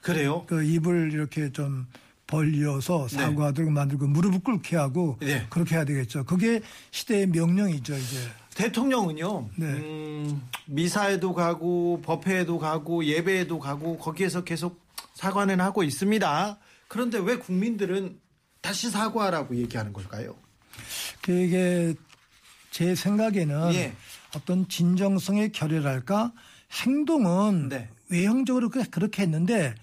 그래요? 0.00 0.44
그 0.46 0.62
입을 0.62 1.12
이렇게 1.12 1.52
좀 1.52 1.86
벌려서 2.26 3.08
사과하도록 3.08 3.70
만들고 3.70 4.06
무릎을 4.06 4.40
꿇게 4.40 4.76
하고 4.76 5.18
네. 5.20 5.46
그렇게 5.50 5.74
해야 5.74 5.84
되겠죠. 5.84 6.24
그게 6.24 6.60
시대의 6.90 7.26
명령이죠, 7.26 7.96
이제. 7.96 8.16
대통령은요, 8.54 9.48
네. 9.56 9.66
음, 9.66 10.42
미사에도 10.66 11.32
가고 11.34 12.00
법회에도 12.02 12.58
가고 12.58 13.04
예배에도 13.04 13.58
가고 13.58 13.98
거기에서 13.98 14.44
계속 14.44 14.80
사과는 15.14 15.60
하고 15.60 15.82
있습니다. 15.82 16.58
그런데 16.88 17.18
왜 17.18 17.36
국민들은 17.36 18.18
다시 18.60 18.90
사과하라고 18.90 19.56
얘기하는 19.56 19.92
걸까요? 19.92 20.34
그게 21.22 21.94
제 22.70 22.94
생각에는 22.94 23.74
예. 23.74 23.94
어떤 24.34 24.68
진정성의 24.68 25.52
결여랄까 25.52 26.32
행동은 26.84 27.68
네. 27.68 27.88
외형적으로 28.08 28.68
그- 28.68 28.88
그렇게 28.90 29.22
했는데 29.22 29.74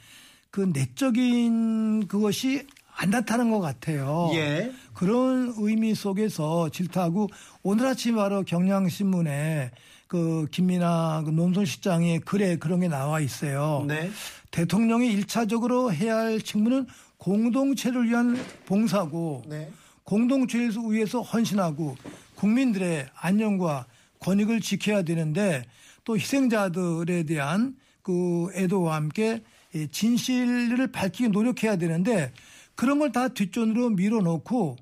그 0.52 0.62
내적인 0.62 2.08
그것이 2.08 2.66
안 2.96 3.12
나타난 3.12 3.52
것 3.52 3.60
같아요. 3.60 4.32
예. 4.34 4.72
그런 4.94 5.54
의미 5.58 5.94
속에서 5.94 6.70
질타하고 6.70 7.30
오늘 7.62 7.86
아침 7.86 8.16
바로 8.16 8.44
경향신문에 8.44 9.72
그 10.08 10.48
김민아 10.52 11.24
그 11.26 11.30
농촌시장의 11.32 12.22
글에 12.22 12.56
그런 12.56 12.80
게 12.80 12.88
나와 12.88 13.20
있어요. 13.20 13.84
네. 13.88 14.10
대통령이 14.50 15.12
일차적으로 15.14 15.94
해야 15.94 16.16
할 16.18 16.42
직무는 16.42 16.88
공동체를 17.18 18.08
위한 18.10 18.40
봉사고 18.66 19.44
네. 19.48 19.70
공동체를 20.04 20.72
위해서 20.90 21.22
헌신하고 21.22 21.98
국민들의 22.36 23.08
안녕과 23.20 23.86
권익을 24.20 24.62
지켜야 24.62 25.02
되는데 25.04 25.64
또 26.04 26.18
희생자들에 26.18 27.24
대한 27.24 27.76
그 28.02 28.50
애도와 28.56 28.96
함께 28.96 29.44
이 29.74 29.88
진실을 29.90 30.92
밝히기 30.92 31.30
노력해야 31.30 31.76
되는데 31.78 32.32
그런 32.76 33.00
걸 33.00 33.12
다 33.12 33.28
뒷전으로 33.30 33.90
밀어놓고 33.92 34.78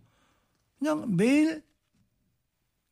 그냥 0.80 1.16
매일 1.16 1.64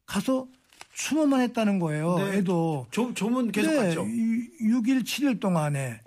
가서 0.05 0.47
추모만 0.93 1.41
했다는 1.41 1.79
거예요. 1.79 2.17
네. 2.17 2.37
애도. 2.37 2.87
조, 2.91 3.13
조문 3.13 3.51
계속 3.51 3.71
네, 3.71 3.77
갔죠. 3.77 4.05
6일, 4.05 5.03
7일 5.03 5.39
동안에 5.39 6.01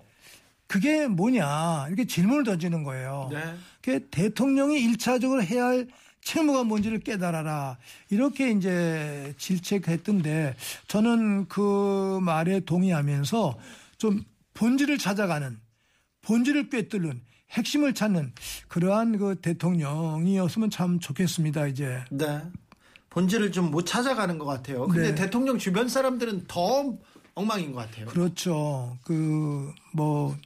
그게 0.68 1.06
뭐냐 1.06 1.86
이렇게 1.88 2.06
질문을 2.06 2.44
던지는 2.44 2.82
거예요. 2.84 3.28
네. 3.32 3.54
그 3.82 4.08
대통령이 4.08 4.80
일차적으로 4.80 5.42
해야 5.42 5.66
할 5.66 5.88
책무가 6.26 6.64
뭔지를 6.64 6.98
깨달아라. 6.98 7.78
이렇게 8.10 8.50
이제 8.50 9.32
질책했던데 9.38 10.56
저는 10.88 11.46
그 11.46 12.18
말에 12.20 12.60
동의하면서 12.60 13.56
좀 13.96 14.24
본질을 14.54 14.98
찾아가는 14.98 15.56
본질을 16.22 16.68
꿰뚫는 16.68 17.20
핵심을 17.52 17.94
찾는 17.94 18.32
그러한 18.66 19.18
그 19.18 19.36
대통령이었으면 19.40 20.68
참 20.70 20.98
좋겠습니다. 20.98 21.68
이제 21.68 22.02
네. 22.10 22.42
본질을 23.10 23.52
좀 23.52 23.70
못 23.70 23.86
찾아가는 23.86 24.36
것 24.36 24.46
같아요. 24.46 24.88
근데 24.88 25.10
네. 25.10 25.14
대통령 25.14 25.58
주변 25.58 25.88
사람들은 25.88 26.46
더 26.48 26.92
엉망인 27.34 27.70
것 27.72 27.88
같아요. 27.88 28.06
그렇죠. 28.06 28.98
그, 29.04 29.72
뭐, 29.92 30.36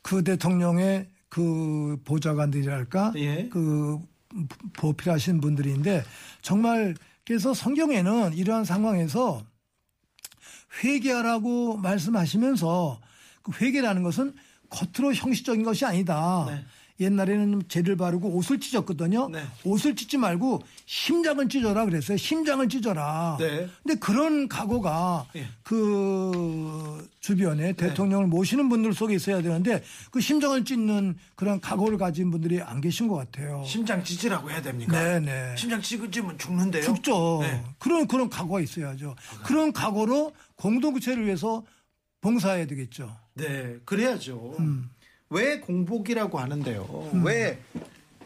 그 0.00 0.24
대통령의 0.24 1.08
그 1.32 1.96
보좌관들이랄까? 2.04 3.14
예. 3.16 3.48
그 3.48 3.98
보필하신 4.74 5.40
분들인데 5.40 6.04
정말 6.42 6.94
그래서 7.24 7.54
성경에는 7.54 8.34
이러한 8.34 8.66
상황에서 8.66 9.42
회개하라고 10.84 11.78
말씀하시면서 11.78 13.00
그 13.44 13.52
회개라는 13.62 14.02
것은 14.02 14.34
겉으로 14.68 15.14
형식적인 15.14 15.62
것이 15.62 15.86
아니다. 15.86 16.44
네. 16.50 16.64
옛날에는 17.00 17.62
죄를 17.68 17.96
바르고 17.96 18.28
옷을 18.28 18.60
찢었거든요. 18.60 19.28
네. 19.28 19.42
옷을 19.64 19.96
찢지 19.96 20.18
말고 20.18 20.62
심장을 20.86 21.48
찢어라 21.48 21.84
그랬어요. 21.84 22.16
심장을 22.16 22.68
찢어라. 22.68 23.36
네. 23.40 23.68
근데 23.82 23.98
그런 23.98 24.48
각오가 24.48 25.26
예. 25.36 25.46
그 25.62 27.08
주변에 27.20 27.68
네. 27.68 27.72
대통령을 27.72 28.26
모시는 28.26 28.68
분들 28.68 28.94
속에 28.94 29.14
있어야 29.14 29.42
되는데 29.42 29.82
그 30.10 30.20
심장을 30.20 30.64
찢는 30.64 31.16
그런 31.34 31.60
각오를 31.60 31.98
가진 31.98 32.30
분들이 32.30 32.60
안 32.60 32.80
계신 32.80 33.08
것 33.08 33.16
같아요. 33.16 33.62
심장 33.66 34.02
찢으라고 34.02 34.50
해야 34.50 34.60
됩니까? 34.62 34.92
네네. 34.92 35.56
심장 35.56 35.80
찢으면 35.80 36.38
죽는데요. 36.38 36.82
죽죠. 36.82 37.40
네. 37.42 37.64
그런 37.78 38.06
그런 38.06 38.28
각오가 38.28 38.60
있어야죠. 38.60 39.16
그런 39.44 39.72
각오로 39.72 40.32
공동체를 40.56 41.26
위해서 41.26 41.64
봉사해야 42.20 42.66
되겠죠. 42.66 43.14
네, 43.34 43.76
그래야죠. 43.84 44.54
음. 44.60 44.90
왜 45.32 45.60
공복이라고 45.60 46.38
하는데요? 46.38 47.10
왜, 47.24 47.58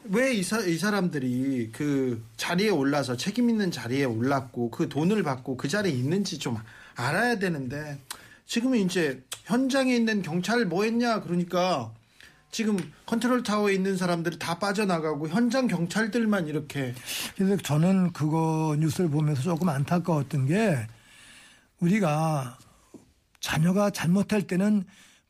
왜이이 0.05 0.43
사람들이 0.43 1.71
그 1.73 2.23
자리에 2.37 2.69
올라서 2.69 3.17
책임 3.17 3.49
있는 3.49 3.71
자리에 3.71 4.05
올랐고 4.05 4.71
그 4.71 4.89
돈을 4.89 5.23
받고 5.23 5.57
그 5.57 5.69
자리에 5.69 5.93
있는지 5.93 6.39
좀 6.39 6.57
알아야 6.95 7.39
되는데 7.39 7.99
지금은 8.47 8.79
이제 8.79 9.23
현장에 9.45 9.95
있는 9.95 10.23
경찰 10.23 10.65
뭐 10.67 10.85
했냐? 10.85 11.21
그러니까 11.21 11.93
지금 12.51 12.79
컨트롤 13.05 13.43
타워에 13.43 13.75
있는 13.75 13.97
사람들이 13.97 14.39
다 14.39 14.59
빠져나가고 14.59 15.29
현장 15.29 15.67
경찰들만 15.67 16.47
이렇게. 16.47 16.95
그래서 17.37 17.57
저는 17.63 18.13
그거 18.13 18.77
뉴스를 18.79 19.11
보면서 19.11 19.43
조금 19.43 19.69
안타까웠던 19.69 20.47
게 20.47 20.87
우리가 21.81 22.59
자녀가 23.41 23.91
잘못할 23.91 24.47
때는 24.47 24.85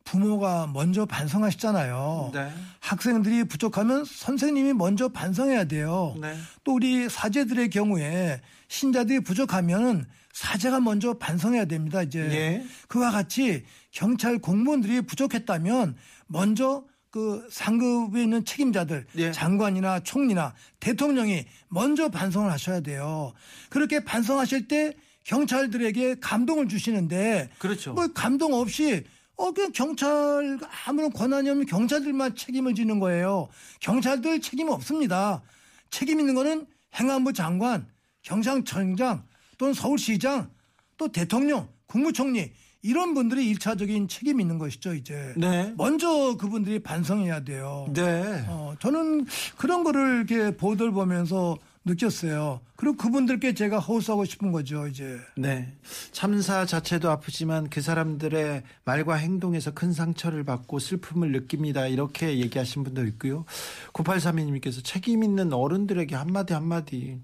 부모가 0.06 0.70
먼저 0.72 1.04
반성하시잖아요. 1.04 2.30
네. 2.32 2.50
학생들이 2.80 3.44
부족하면 3.44 4.04
선생님이 4.06 4.72
먼저 4.72 5.08
반성해야 5.08 5.64
돼요. 5.64 6.16
네. 6.18 6.34
또 6.64 6.76
우리 6.76 7.08
사제들의 7.10 7.68
경우에 7.68 8.40
신자들이 8.68 9.20
부족하면 9.20 10.06
사제가 10.32 10.80
먼저 10.80 11.14
반성해야 11.14 11.66
됩니다. 11.66 12.02
이제 12.02 12.20
예. 12.20 12.64
그와 12.88 13.10
같이 13.10 13.64
경찰 13.90 14.38
공무원들이 14.38 15.02
부족했다면 15.02 15.96
먼저 16.26 16.84
그 17.10 17.46
상급에 17.50 18.22
있는 18.22 18.44
책임자들 18.44 19.06
예. 19.16 19.32
장관이나 19.32 20.00
총리나 20.00 20.54
대통령이 20.80 21.46
먼저 21.68 22.08
반성을 22.08 22.50
하셔야 22.50 22.80
돼요. 22.80 23.32
그렇게 23.70 24.04
반성하실 24.04 24.68
때 24.68 24.92
경찰들에게 25.24 26.16
감동을 26.20 26.68
주시는데 26.68 27.48
그렇죠. 27.58 27.94
뭐 27.94 28.06
감동 28.08 28.54
없이 28.54 29.04
어, 29.36 29.52
그냥 29.52 29.72
경찰 29.72 30.58
아무런 30.86 31.12
권한이 31.12 31.48
없는 31.50 31.66
경찰들만 31.66 32.36
책임을 32.36 32.74
지는 32.74 32.98
거예요. 33.00 33.48
경찰들 33.80 34.40
책임 34.40 34.68
없습니다. 34.70 35.42
책임 35.90 36.20
있는 36.20 36.34
거는 36.34 36.66
행안부 36.94 37.32
장관, 37.32 37.86
경상청장 38.22 39.24
또는 39.58 39.74
서울시장 39.74 40.50
또 40.96 41.08
대통령, 41.08 41.68
국무총리 41.86 42.52
이런 42.82 43.14
분들이 43.14 43.48
일차적인 43.48 44.08
책임 44.08 44.40
있는 44.40 44.58
것이죠, 44.58 44.94
이제. 44.94 45.34
네. 45.36 45.74
먼저 45.76 46.36
그분들이 46.36 46.78
반성해야 46.78 47.40
돼요. 47.40 47.86
네. 47.92 48.44
어, 48.48 48.74
저는 48.78 49.26
그런 49.56 49.82
거를 49.84 50.24
이렇게 50.28 50.56
보도를 50.56 50.92
보면서 50.92 51.58
느꼈어요. 51.86 52.60
그리고 52.74 52.96
그분들께 52.96 53.54
제가 53.54 53.78
호소하고 53.78 54.24
싶은 54.24 54.52
거죠, 54.52 54.86
이제. 54.88 55.18
네. 55.36 55.72
참사 56.10 56.66
자체도 56.66 57.08
아프지만 57.10 57.70
그 57.70 57.80
사람들의 57.80 58.64
말과 58.84 59.14
행동에서 59.14 59.70
큰 59.72 59.92
상처를 59.92 60.44
받고 60.44 60.80
슬픔을 60.80 61.32
느낍니다. 61.32 61.86
이렇게 61.86 62.38
얘기하신 62.40 62.84
분도 62.84 63.04
있고요. 63.06 63.44
9832님께서 63.92 64.84
책임 64.84 65.22
있는 65.22 65.52
어른들에게 65.52 66.14
한마디 66.14 66.52
한마디 66.52 67.20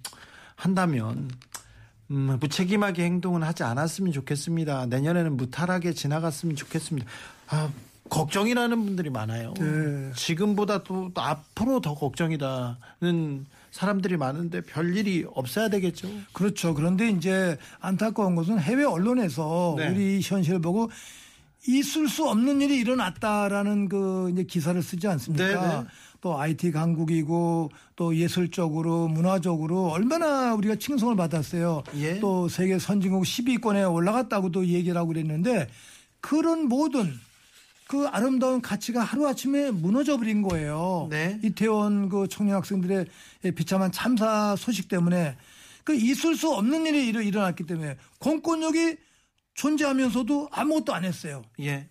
한다면 0.55 1.29
음, 2.11 2.39
무책임하게 2.41 3.05
행동은 3.05 3.43
하지 3.43 3.65
않았으면 3.65 4.13
좋겠습니다. 4.13 4.87
내년에는 4.87 5.37
무탈하게 5.37 5.93
지나갔으면 5.93 6.57
좋겠습니다. 6.57 7.09
아, 7.49 7.71
걱정이라는 8.11 8.85
분들이 8.85 9.11
많아요. 9.11 9.55
네. 9.59 10.13
지금보다 10.15 10.83
또, 10.83 11.11
또 11.15 11.21
앞으로 11.21 11.81
더 11.81 11.95
걱정이다는 11.95 13.47
사람들이 13.73 14.19
많은데 14.19 14.61
별 14.61 14.97
일이 14.97 15.27
없어야 15.35 15.69
되겠죠. 15.69 16.09
그렇죠. 16.33 16.75
그런데 16.75 17.09
이제 17.09 17.59
안타까운 17.81 18.37
것은 18.37 18.61
해외 18.61 18.85
언론에서 18.85 19.75
네. 19.79 19.89
우리 19.89 20.21
현실을 20.23 20.61
보고 20.61 20.91
있을 21.67 22.09
수 22.09 22.29
없는 22.29 22.61
일이 22.61 22.77
일어났다라는 22.79 23.89
그 23.89 24.31
이제 24.33 24.45
기사를 24.45 24.81
쓰지 24.83 25.09
않습니까? 25.09 25.47
네, 25.47 25.55
네. 25.55 25.87
또 26.21 26.39
IT 26.39 26.71
강국이고 26.71 27.71
또 27.97 28.17
예술적으로 28.17 29.09
문화적으로 29.09 29.89
얼마나 29.89 30.55
우리가 30.55 30.77
칭송을 30.77 31.17
받았어요. 31.17 31.83
예. 31.97 32.21
또 32.21 32.49
세계 32.49 32.79
선진국 32.79 33.25
10위권에 33.25 33.93
올라갔다고도 33.93 34.67
얘기를 34.67 34.97
하고 34.97 35.09
그랬는데 35.09 35.69
그런 36.21 36.69
모든 36.69 37.13
그 37.93 38.07
아름다운 38.07 38.63
가치가 38.63 39.03
하루아침에 39.03 39.71
무너져 39.71 40.17
버린 40.17 40.41
거예요. 40.41 41.09
네. 41.11 41.39
이태원 41.45 42.09
그 42.09 42.27
청년 42.27 42.57
학생들의 42.57 43.05
비참한 43.55 43.93
참사 43.93 44.57
소식 44.57 44.89
때문에 44.89 45.37
그 45.85 45.95
있을 45.95 46.35
수 46.35 46.51
없는 46.55 46.87
일이 46.87 47.07
일어- 47.07 47.21
일어났기 47.21 47.65
때문에 47.67 47.99
공권력이 48.19 48.97
존재하면서도 49.53 50.49
아무것도 50.51 50.95
안 50.95 51.05
했어요. 51.05 51.43
예. 51.61 51.87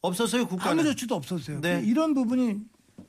없었어요, 0.00 0.46
국가는. 0.46 0.78
아무 0.78 0.84
조치도 0.88 1.12
없었어요. 1.16 1.60
네. 1.60 1.82
이런 1.84 2.14
부분이 2.14 2.60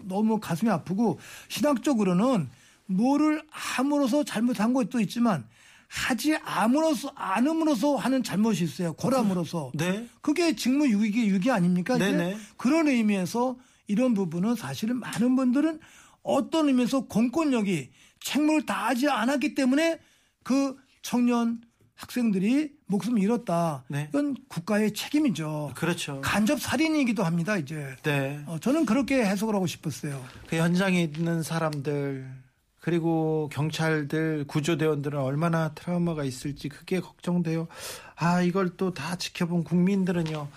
너무 0.06 0.40
가슴이 0.40 0.72
아프고 0.72 1.20
신학적으로는 1.50 2.50
뭐를 2.88 3.44
함으로써 3.52 4.24
잘못한 4.24 4.74
것도 4.74 5.00
있지만 5.02 5.48
하지 5.96 6.36
않음으로써 6.36 7.12
않음으로써 7.16 7.96
하는 7.96 8.22
잘못이 8.22 8.66
있어요. 8.66 8.94
고람으로써. 8.94 9.72
네. 9.76 10.08
그게 10.22 10.56
직무유기 10.56 11.28
유기 11.28 11.50
아닙니까? 11.50 11.96
이제 11.96 12.12
네네. 12.12 12.38
그런 12.58 12.88
의미에서 12.90 13.56
이런 13.88 14.14
부분은 14.14 14.56
사실은 14.56 15.00
많은 15.00 15.36
분들은 15.38 15.80
어떤 16.22 16.68
의미에서 16.68 17.06
공권력이 17.06 17.92
책무를 18.20 18.66
다하지 18.66 19.08
않았기 19.08 19.56
때문에 19.56 20.00
그 20.44 20.76
청년 21.02 21.62
학생들이 21.96 22.74
목숨을 22.88 23.22
잃었다. 23.22 23.86
네. 23.88 24.08
이건 24.10 24.36
국가의 24.50 24.94
책임이죠. 24.94 25.72
그렇죠. 25.76 26.20
간접 26.22 26.60
살인이기도 26.60 27.24
합니다. 27.24 27.56
이제 27.56 27.96
네. 28.04 28.44
어, 28.48 28.58
저는 28.60 28.86
그렇게 28.86 29.24
해석을 29.24 29.56
하고 29.56 29.66
싶었어요. 29.66 30.24
그 30.48 30.58
현장에 30.58 31.04
있는 31.04 31.42
사람들 31.42 32.45
그리고 32.86 33.50
경찰들 33.52 34.46
구조대원들은 34.46 35.20
얼마나 35.20 35.70
트라우마가 35.74 36.24
있을지 36.24 36.70
그게 36.70 37.00
걱정돼요. 37.00 37.68
아 38.16 38.44
이걸 38.44 38.78
또 38.78 38.94
다 38.94 39.16
지켜본 39.16 39.64
국민들은요. 39.64 40.48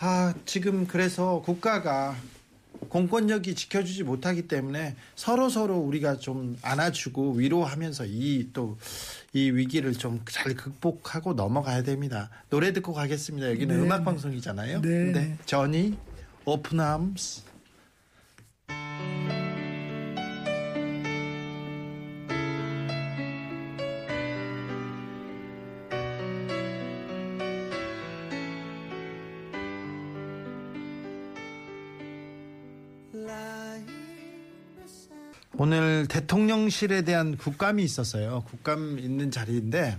아 0.00 0.34
지금 0.46 0.88
그래서 0.88 1.40
국가가 1.44 2.16
공권력이 2.88 3.54
지켜주지 3.54 4.02
못하기 4.02 4.48
때문에 4.48 4.96
서로 5.14 5.48
서로 5.48 5.76
우리가 5.78 6.16
좀 6.18 6.58
안아주고 6.60 7.34
위로하면서 7.34 8.06
이 8.06 8.50
또이 8.52 9.50
위기를 9.52 9.92
좀 9.92 10.24
잘 10.28 10.54
극복하고 10.54 11.34
넘어가야 11.34 11.84
됩니다. 11.84 12.30
노래 12.50 12.72
듣고 12.72 12.94
가겠습니다. 12.94 13.48
여기는 13.50 13.76
네. 13.76 13.82
음악 13.82 14.04
방송이잖아요. 14.04 14.82
네. 14.82 15.38
저니 15.46 15.96
Open 16.44 16.80
Arms 16.80 17.42
오늘 35.58 36.06
대통령실에 36.08 37.02
대한 37.02 37.36
국감이 37.36 37.82
있었어요. 37.82 38.44
국감 38.48 38.98
있는 38.98 39.30
자리인데 39.30 39.98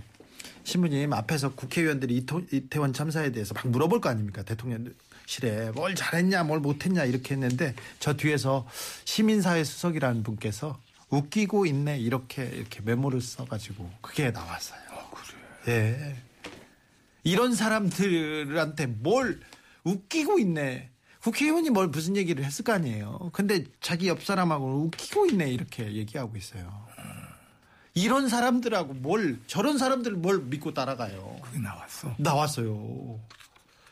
신부님 0.62 1.12
앞에서 1.12 1.54
국회의원들이 1.54 2.20
이토- 2.24 2.52
이태원 2.52 2.92
참사에 2.92 3.32
대해서 3.32 3.54
막 3.54 3.66
물어볼 3.68 4.00
거 4.00 4.08
아닙니까? 4.08 4.42
대통령실에 4.42 5.72
뭘 5.74 5.94
잘했냐, 5.94 6.44
뭘 6.44 6.60
못했냐 6.60 7.04
이렇게 7.04 7.34
했는데 7.34 7.74
저 7.98 8.14
뒤에서 8.14 8.68
시민사회 9.04 9.64
수석이라는 9.64 10.22
분께서 10.22 10.78
웃기고 11.10 11.64
있네 11.66 11.98
이렇게 11.98 12.44
이렇게 12.44 12.80
메모를 12.82 13.20
써가지고 13.20 13.90
그게 14.02 14.30
나왔어요. 14.30 14.78
예. 15.68 16.16
이런 17.24 17.54
사람들한테 17.54 18.86
뭘 18.86 19.40
웃기고 19.84 20.38
있네. 20.38 20.90
국회의원이 21.22 21.70
뭘 21.70 21.88
무슨 21.88 22.16
얘기를 22.16 22.44
했을 22.44 22.64
거 22.64 22.72
아니에요. 22.72 23.30
근데 23.32 23.64
자기 23.80 24.08
옆 24.08 24.22
사람하고 24.22 24.84
웃기고 24.84 25.26
있네 25.26 25.50
이렇게 25.50 25.92
얘기하고 25.92 26.36
있어요. 26.36 26.86
이런 27.94 28.28
사람들하고 28.28 28.94
뭘 28.94 29.40
저런 29.46 29.76
사람들 29.78 30.12
뭘 30.12 30.40
믿고 30.40 30.72
따라가요. 30.72 31.36
그게 31.42 31.58
나왔어. 31.58 32.14
나왔어요. 32.18 33.18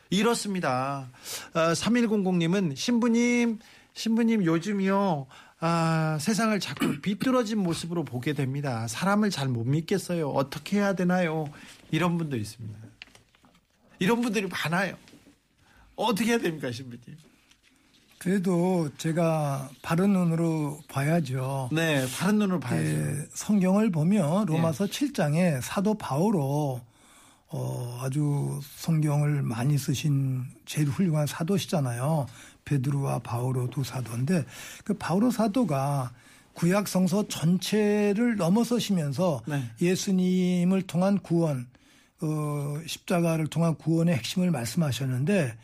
이렇습니다. 0.09 1.09
어, 1.53 1.59
3100님은 1.73 2.75
신부님, 2.77 3.59
신부님 3.93 4.45
요즘이요. 4.45 5.27
아, 5.59 6.17
세상을 6.21 6.57
자꾸 6.61 7.01
비뚤어진 7.01 7.57
모습으로 7.57 8.05
보게 8.05 8.31
됩니다. 8.33 8.87
사람을 8.87 9.29
잘 9.31 9.49
못 9.49 9.65
믿겠어요. 9.65 10.29
어떻게 10.29 10.77
해야 10.77 10.93
되나요? 10.93 11.45
이런 11.91 12.17
분도 12.17 12.37
있습니다. 12.37 12.79
이런 13.99 14.21
분들이 14.21 14.47
많아요. 14.47 14.95
어떻게 15.97 16.31
해야 16.31 16.37
됩니까, 16.37 16.71
신부님? 16.71 17.17
그래도 18.19 18.89
제가 18.97 19.69
바른 19.81 20.13
눈으로 20.13 20.79
봐야죠. 20.87 21.69
네, 21.71 22.05
바른 22.17 22.39
눈으로 22.39 22.59
봐야죠. 22.59 22.89
예, 22.89 23.27
성경을 23.33 23.91
보면 23.91 24.45
로마서 24.45 24.85
7장에 24.85 25.61
사도 25.61 25.93
바오로 25.93 26.81
어, 27.49 27.99
아주 28.01 28.59
성경을 28.75 29.41
많이 29.43 29.77
쓰신 29.77 30.45
제일 30.65 30.87
훌륭한 30.87 31.27
사도시잖아요. 31.27 32.27
베드로와 32.65 33.19
바오로 33.19 33.69
두 33.69 33.83
사도인데 33.83 34.45
그 34.83 34.93
바오로 34.95 35.31
사도가 35.31 36.11
구약 36.53 36.87
성서 36.87 37.27
전체를 37.27 38.35
넘어서시면서 38.35 39.43
네. 39.47 39.63
예수님을 39.79 40.81
통한 40.81 41.19
구원, 41.19 41.67
어, 42.21 42.79
십자가를 42.85 43.47
통한 43.47 43.75
구원의 43.75 44.15
핵심을 44.15 44.49
말씀하셨는데 44.51 45.55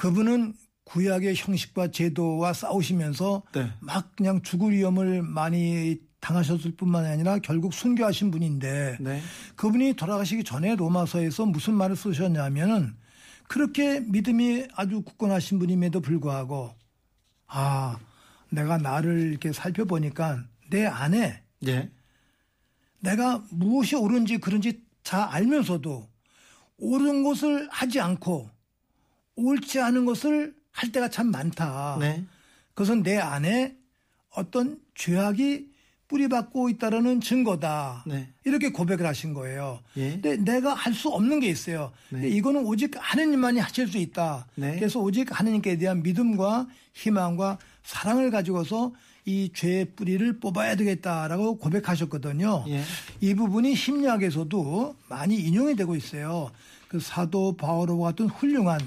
그분은 0.00 0.54
구약의 0.84 1.34
형식과 1.36 1.90
제도와 1.90 2.54
싸우시면서 2.54 3.42
네. 3.52 3.70
막 3.80 4.16
그냥 4.16 4.40
죽을 4.40 4.72
위험을 4.72 5.20
많이 5.20 5.98
당하셨을 6.20 6.74
뿐만 6.74 7.04
아니라 7.04 7.38
결국 7.40 7.74
순교하신 7.74 8.30
분인데 8.30 8.96
네. 8.98 9.20
그분이 9.56 9.92
돌아가시기 9.94 10.42
전에 10.42 10.74
로마서에서 10.74 11.44
무슨 11.44 11.74
말을 11.74 11.96
쓰셨냐면은 11.96 12.96
그렇게 13.46 14.00
믿음이 14.00 14.68
아주 14.74 15.02
굳건하신 15.02 15.58
분임에도 15.58 16.00
불구하고 16.00 16.74
아 17.46 17.98
내가 18.48 18.78
나를 18.78 19.32
이렇게 19.32 19.52
살펴보니까 19.52 20.42
내 20.70 20.86
안에 20.86 21.42
예. 21.66 21.90
내가 23.00 23.44
무엇이 23.50 23.96
옳은지 23.96 24.38
그른지 24.38 24.82
잘 25.02 25.20
알면서도 25.20 26.08
옳은 26.78 27.22
것을 27.22 27.68
하지 27.70 28.00
않고 28.00 28.59
옳지 29.40 29.80
않은 29.80 30.04
것을 30.04 30.54
할 30.70 30.92
때가 30.92 31.08
참 31.08 31.30
많다. 31.30 31.96
네. 32.00 32.24
그것은 32.74 33.02
내 33.02 33.18
안에 33.18 33.76
어떤 34.34 34.78
죄악이 34.94 35.68
뿌리박고 36.08 36.68
있다라는 36.70 37.20
증거다. 37.20 38.04
네. 38.06 38.28
이렇게 38.44 38.70
고백을 38.72 39.06
하신 39.06 39.32
거예요. 39.32 39.80
예. 39.96 40.10
근데 40.12 40.36
내가 40.36 40.74
할 40.74 40.92
수 40.92 41.08
없는 41.08 41.38
게 41.38 41.48
있어요. 41.48 41.92
네. 42.08 42.28
이거는 42.28 42.64
오직 42.66 42.94
하느님만이 42.98 43.60
하실 43.60 43.86
수 43.86 43.96
있다. 43.96 44.46
네. 44.56 44.74
그래서 44.74 44.98
오직 44.98 45.28
하느님께 45.38 45.78
대한 45.78 46.02
믿음과 46.02 46.66
희망과 46.94 47.58
사랑을 47.84 48.30
가지고서 48.32 48.92
이 49.24 49.52
죄의 49.54 49.92
뿌리를 49.94 50.40
뽑아야 50.40 50.74
되겠다라고 50.74 51.58
고백하셨거든요. 51.58 52.64
예. 52.68 52.82
이 53.20 53.34
부분이 53.34 53.76
심리학에서도 53.76 54.96
많이 55.08 55.36
인용이 55.36 55.76
되고 55.76 55.94
있어요. 55.94 56.50
그 56.88 56.98
사도 56.98 57.56
바오로 57.56 57.98
같은 58.00 58.26
훌륭한 58.26 58.80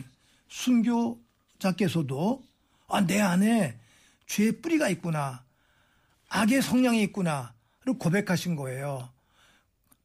순교자께서도 0.53 2.43
아, 2.87 3.05
내 3.05 3.19
안에 3.19 3.77
죄의 4.27 4.61
뿌리가 4.61 4.89
있구나. 4.89 5.43
악의 6.29 6.61
성향이 6.61 7.01
있구나를 7.03 7.97
고백하신 7.99 8.55
거예요. 8.55 9.09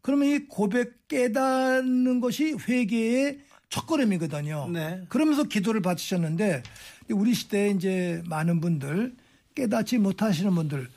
그러면 0.01 0.29
이 0.29 0.39
고백 0.47 1.07
깨닫는 1.09 2.21
것이 2.21 2.57
회개의 2.67 3.41
첫걸음이거든요. 3.69 4.69
네. 4.71 5.05
그러면서 5.09 5.45
기도를 5.45 5.83
바치셨는데 5.83 6.63
우리 7.11 7.35
시대에 7.35 7.71
이제 7.71 8.23
많은 8.27 8.61
분들 8.61 9.15
깨닫지 9.55 9.99
못하시는 9.99 10.55
분들 10.55 10.89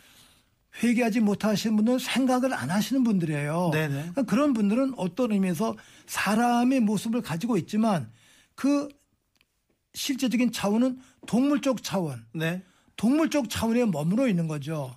회개하지 0.82 1.20
못하시는 1.20 1.76
분들은 1.76 2.00
생각을 2.00 2.54
안 2.54 2.70
하시는 2.70 3.04
분들이에요. 3.04 3.72
네네. 3.74 3.94
그러니까 3.94 4.24
그런 4.24 4.54
분들은 4.54 4.94
어떤 4.96 5.34
의미에서 5.34 5.76
사람의 6.06 6.80
모습을 6.82 7.22
가지고 7.22 7.58
있지만 7.58 8.10
그 8.56 8.88
실제적인 9.94 10.52
차원은 10.52 11.00
동물적 11.28 11.84
차원, 11.84 12.26
네. 12.34 12.64
동물적 12.96 13.50
차원에 13.50 13.86
머물러 13.86 14.28
있는 14.28 14.48
거죠. 14.48 14.96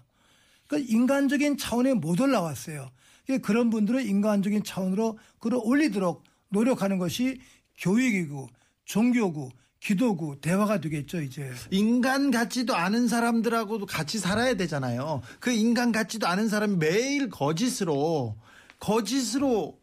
그러니까 0.66 0.92
인간적인 0.92 1.56
차원에 1.56 1.94
못 1.94 2.20
올라왔어요. 2.20 2.90
그러니까 3.24 3.46
그런 3.46 3.70
분들은 3.70 4.06
인간적인 4.06 4.64
차원으로 4.64 5.18
끌어올리도록 5.38 6.24
노력하는 6.48 6.98
것이 6.98 7.40
교육이고 7.78 8.48
종교고 8.84 9.50
기도고 9.80 10.40
대화가 10.40 10.80
되겠죠 10.80 11.20
이제. 11.20 11.50
인간 11.70 12.30
같지도 12.30 12.74
않은 12.74 13.08
사람들하고도 13.08 13.86
같이 13.86 14.18
살아야 14.18 14.54
되잖아요. 14.54 15.20
그 15.40 15.50
인간 15.50 15.92
같지도 15.92 16.26
않은 16.26 16.48
사람이 16.48 16.76
매일 16.76 17.28
거짓으로 17.28 18.36
거짓으로 18.80 19.78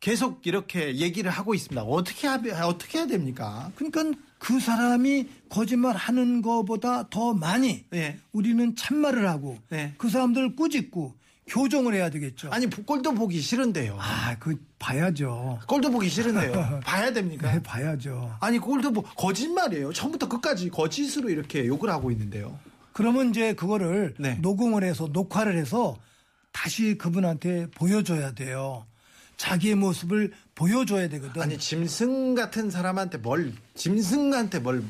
계속 0.00 0.46
이렇게 0.46 0.96
얘기를 0.96 1.30
하고 1.30 1.54
있습니다. 1.54 1.82
어떻게 1.82 2.26
하, 2.28 2.66
어떻게 2.66 2.98
해야 2.98 3.06
됩니까? 3.06 3.72
그러니까 3.74 4.18
그 4.38 4.60
사람이 4.60 5.28
거짓말 5.48 5.96
하는 5.96 6.42
것보다 6.42 7.08
더 7.08 7.34
많이 7.34 7.84
예. 7.94 8.18
우리는 8.32 8.76
참말을 8.76 9.28
하고 9.28 9.58
네. 9.70 9.94
그 9.98 10.08
사람들을 10.08 10.56
꾸짖고 10.56 11.14
교정을 11.48 11.94
해야 11.94 12.10
되겠죠. 12.10 12.50
아니 12.50 12.68
꼴도 12.68 13.14
보기 13.14 13.40
싫은데요. 13.40 13.96
아, 13.98 14.36
그 14.38 14.62
봐야죠. 14.78 15.58
꼴도 15.66 15.90
보기 15.90 16.08
싫은데요. 16.08 16.80
봐야 16.84 17.12
됩니까? 17.12 17.52
네, 17.52 17.62
봐야죠. 17.62 18.36
아니 18.40 18.58
꼴도 18.58 18.92
보 18.92 19.02
거짓말이에요. 19.02 19.92
처음부터 19.92 20.28
끝까지 20.28 20.68
거짓으로 20.68 21.30
이렇게 21.30 21.66
욕을 21.66 21.90
하고 21.90 22.10
있는데요. 22.10 22.58
그러면 22.92 23.30
이제 23.30 23.54
그거를 23.54 24.14
네. 24.18 24.34
녹음을 24.42 24.84
해서 24.84 25.08
녹화를 25.12 25.56
해서 25.56 25.96
다시 26.52 26.98
그분한테 26.98 27.68
보여줘야 27.70 28.32
돼요. 28.32 28.84
자기의 29.36 29.76
모습을 29.76 30.32
보여줘야 30.58 31.08
되거든. 31.08 31.40
아니 31.40 31.56
짐승 31.56 32.34
같은 32.34 32.68
사람한테 32.68 33.18
뭘 33.18 33.54
짐승한테 33.76 34.58
뭘 34.58 34.82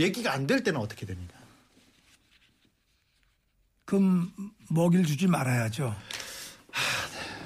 얘기가 0.00 0.32
안 0.32 0.46
될 0.46 0.64
때는 0.64 0.80
어떻게 0.80 1.04
됩니까? 1.04 1.34
그럼 3.84 4.32
먹이를 4.70 5.04
주지 5.04 5.26
말아야죠. 5.26 5.94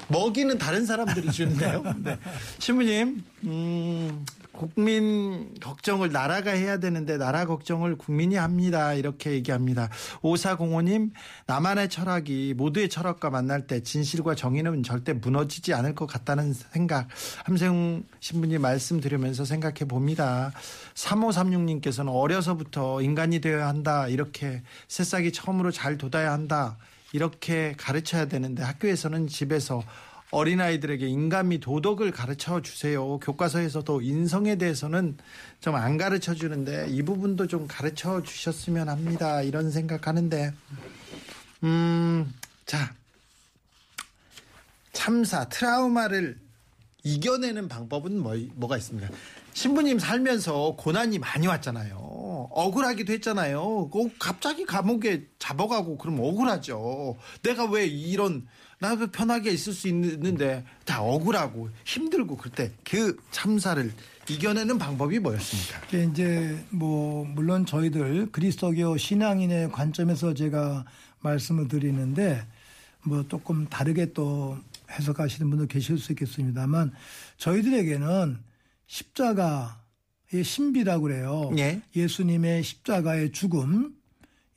먹이는 0.07 0.57
다른 0.57 0.87
사람들이 0.87 1.33
주는데요. 1.33 1.83
네. 1.99 2.17
신부님, 2.61 3.25
음, 3.45 4.25
국민 4.59 5.55
걱정을 5.61 6.11
나라가 6.11 6.51
해야 6.51 6.79
되는데 6.79 7.17
나라 7.17 7.47
걱정을 7.47 7.97
국민이 7.97 8.35
합니다. 8.35 8.93
이렇게 8.93 9.31
얘기합니다. 9.31 9.89
5405님, 10.21 11.13
나만의 11.47 11.89
철학이 11.89 12.55
모두의 12.57 12.89
철학과 12.89 13.31
만날 13.31 13.69
때 13.69 13.85
진실과 13.85 14.35
정의는 14.35 14.83
절대 14.83 15.13
무너지지 15.13 15.75
않을 15.75 15.95
것 15.95 16.07
같다는 16.07 16.53
생각. 16.53 17.07
함세웅 17.45 18.03
신부님 18.19 18.61
말씀 18.61 19.01
드리면서 19.01 19.45
생각해 19.45 19.87
봅니다. 19.87 20.51
3536님께서는 20.95 22.13
어려서부터 22.13 23.01
인간이 23.01 23.41
되어야 23.41 23.69
한다. 23.69 24.09
이렇게 24.09 24.63
새싹이 24.89 25.33
처음으로 25.33 25.71
잘 25.71 25.97
돋아야 25.99 26.33
한다. 26.33 26.77
이렇게 27.13 27.75
가르쳐야 27.79 28.27
되는데 28.27 28.65
학교에서는 28.65 29.29
집에서 29.29 29.85
어린아이들에게 30.31 31.07
인간미 31.07 31.61
도덕을 31.61 32.11
가르쳐 32.11 32.61
주세요. 32.61 33.19
교과서에서도 33.19 34.03
인성에 34.03 34.57
대해서는 34.57 35.17
좀 35.61 35.75
안 35.77 35.97
가르쳐 35.97 36.35
주는데 36.35 36.89
이 36.91 37.03
부분도 37.03 37.47
좀 37.47 37.67
가르쳐 37.69 38.23
주셨으면 38.23 38.89
합니다. 38.89 39.43
이런 39.43 39.71
생각하는데 39.71 40.53
음, 41.65 42.33
자. 42.67 42.93
참사 44.93 45.49
트라우마를 45.49 46.39
이겨내는 47.05 47.69
방법은 47.69 48.19
뭐, 48.19 48.35
뭐가 48.55 48.77
있습니까? 48.79 49.09
신부님 49.55 49.99
살면서 49.99 50.75
고난이 50.77 51.19
많이 51.21 51.47
왔잖아요. 51.47 52.49
억울하기도 52.51 53.13
했잖아요. 53.15 53.89
꼭 53.91 54.13
갑자기 54.19 54.65
감옥에 54.65 55.27
잡아가고 55.39 55.99
그러면 55.99 56.25
억울하죠. 56.27 57.17
내가 57.43 57.67
왜 57.67 57.87
이런 57.87 58.47
나도 58.81 59.09
편하게 59.11 59.51
있을 59.51 59.73
수 59.73 59.89
있는데 59.89 60.65
다 60.85 61.03
억울하고 61.03 61.71
힘들고 61.85 62.37
그럴 62.37 62.55
때 62.55 62.73
그 62.85 63.17
참사를 63.31 63.93
이겨내는 64.29 64.79
방법이 64.79 65.19
뭐였습니까? 65.19 65.81
이게 65.89 66.05
이제 66.05 66.65
뭐 66.71 67.25
물론 67.25 67.65
저희들 67.67 68.31
그리스도교 68.31 68.97
신앙인의 68.97 69.73
관점에서 69.73 70.35
제가 70.35 70.85
말씀을 71.21 71.67
드리는데 71.69 72.47
뭐 73.03 73.27
조금 73.27 73.67
다르게 73.67 74.13
또 74.13 74.59
해석하시는 74.91 75.49
분도 75.51 75.67
계실 75.67 75.99
수 75.99 76.13
있겠습니다만 76.13 76.93
저희들에게는 77.39 78.39
십자가의 78.87 80.45
신비라고 80.45 81.03
그래요. 81.03 81.51
예. 81.59 81.81
예수님의 81.97 82.63
십자가의 82.63 83.33
죽음 83.33 83.95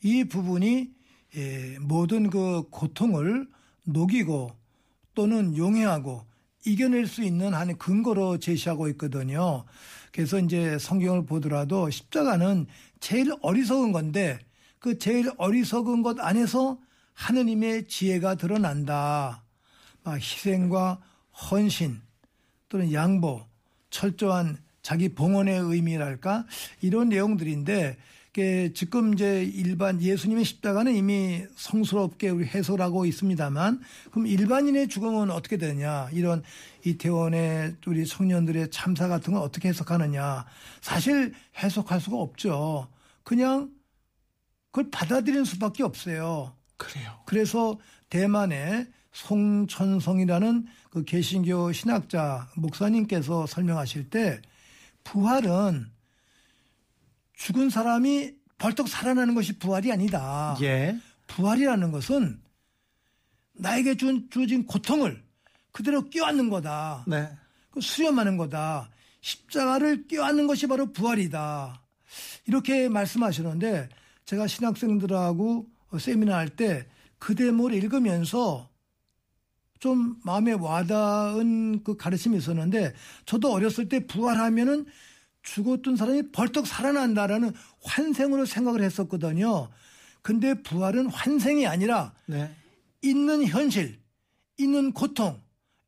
이 0.02 0.24
부분이 0.24 0.90
예, 1.36 1.78
모든 1.80 2.28
그 2.28 2.64
고통을 2.70 3.46
녹이고 3.84 4.50
또는 5.14 5.56
용해하고 5.56 6.24
이겨낼 6.64 7.06
수 7.06 7.22
있는 7.22 7.54
한 7.54 7.76
근거로 7.76 8.38
제시하고 8.38 8.88
있거든요. 8.90 9.64
그래서 10.12 10.38
이제 10.38 10.78
성경을 10.78 11.26
보더라도 11.26 11.90
십자가는 11.90 12.66
제일 13.00 13.32
어리석은 13.40 13.92
건데 13.92 14.38
그 14.78 14.98
제일 14.98 15.30
어리석은 15.36 16.02
것 16.02 16.20
안에서 16.20 16.78
하느님의 17.14 17.88
지혜가 17.88 18.36
드러난다. 18.36 19.44
막 20.04 20.14
희생과 20.16 21.00
헌신 21.50 22.00
또는 22.68 22.92
양보, 22.92 23.44
철저한 23.90 24.58
자기 24.82 25.08
봉헌의 25.10 25.58
의미랄까 25.58 26.46
이런 26.80 27.08
내용들인데 27.08 27.96
지금 28.74 29.12
이제 29.12 29.44
일반 29.44 30.00
예수님의 30.00 30.46
십자가는 30.46 30.94
이미 30.94 31.44
성스럽게 31.54 32.30
우리 32.30 32.46
해설하고 32.46 33.04
있습니다만 33.04 33.80
그럼 34.10 34.26
일반인의 34.26 34.88
죽음은 34.88 35.30
어떻게 35.30 35.58
되냐? 35.58 36.08
이런 36.12 36.42
이태원의 36.82 37.76
우리 37.86 38.06
청년들의 38.06 38.70
참사 38.70 39.06
같은 39.06 39.34
건 39.34 39.42
어떻게 39.42 39.68
해석하느냐? 39.68 40.46
사실 40.80 41.34
해석할 41.62 42.00
수가 42.00 42.16
없죠. 42.16 42.88
그냥 43.22 43.70
그걸 44.70 44.90
받아들이는 44.90 45.44
수밖에 45.44 45.82
없어요. 45.82 46.56
그래요. 46.78 47.20
그래서 47.26 47.78
대만의 48.08 48.86
송천성이라는 49.12 50.66
그 50.88 51.04
개신교 51.04 51.72
신학자 51.72 52.48
목사님께서 52.56 53.46
설명하실 53.46 54.08
때 54.08 54.40
부활은 55.04 55.91
죽은 57.34 57.70
사람이 57.70 58.34
벌떡 58.58 58.88
살아나는 58.88 59.34
것이 59.34 59.58
부활이 59.58 59.90
아니다. 59.92 60.56
예. 60.62 60.96
부활이라는 61.26 61.90
것은 61.92 62.40
나에게 63.54 63.96
준, 63.96 64.28
주어진 64.30 64.66
고통을 64.66 65.22
그대로 65.72 66.08
껴안는 66.08 66.50
거다. 66.50 67.04
네. 67.06 67.28
그 67.70 67.80
수렴하는 67.80 68.36
거다. 68.36 68.90
십자가를 69.20 70.06
껴안는 70.06 70.46
것이 70.46 70.66
바로 70.66 70.92
부활이다. 70.92 71.82
이렇게 72.46 72.88
말씀하시는데 72.88 73.88
제가 74.24 74.46
신학생들하고 74.46 75.66
세미나 75.98 76.36
할 76.36 76.48
때 76.56 76.86
그 77.22 77.36
대목을 77.36 77.72
읽으면서 77.74 78.68
좀 79.78 80.16
마음에 80.24 80.50
와닿은 80.54 81.84
그 81.84 81.96
가르침이 81.96 82.36
있었는데 82.36 82.94
저도 83.26 83.52
어렸을 83.52 83.88
때 83.88 84.04
부활하면은 84.08 84.86
죽었던 85.42 85.96
사람이 85.96 86.30
벌떡 86.32 86.66
살아난다라는 86.66 87.52
환생으로 87.82 88.46
생각을 88.46 88.82
했었거든요. 88.82 89.68
근데 90.22 90.54
부활은 90.54 91.06
환생이 91.06 91.66
아니라 91.66 92.12
네. 92.26 92.54
있는 93.02 93.44
현실, 93.44 93.98
있는 94.56 94.92
고통, 94.92 95.40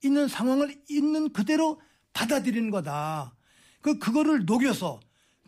있는 0.03 0.29
상황을 0.29 0.77
있는 0.89 1.33
그대로 1.33 1.81
받아들이는 2.13 2.71
거다. 2.71 3.33
그 3.81 3.99
그거를 3.99 4.45
녹여서 4.45 5.01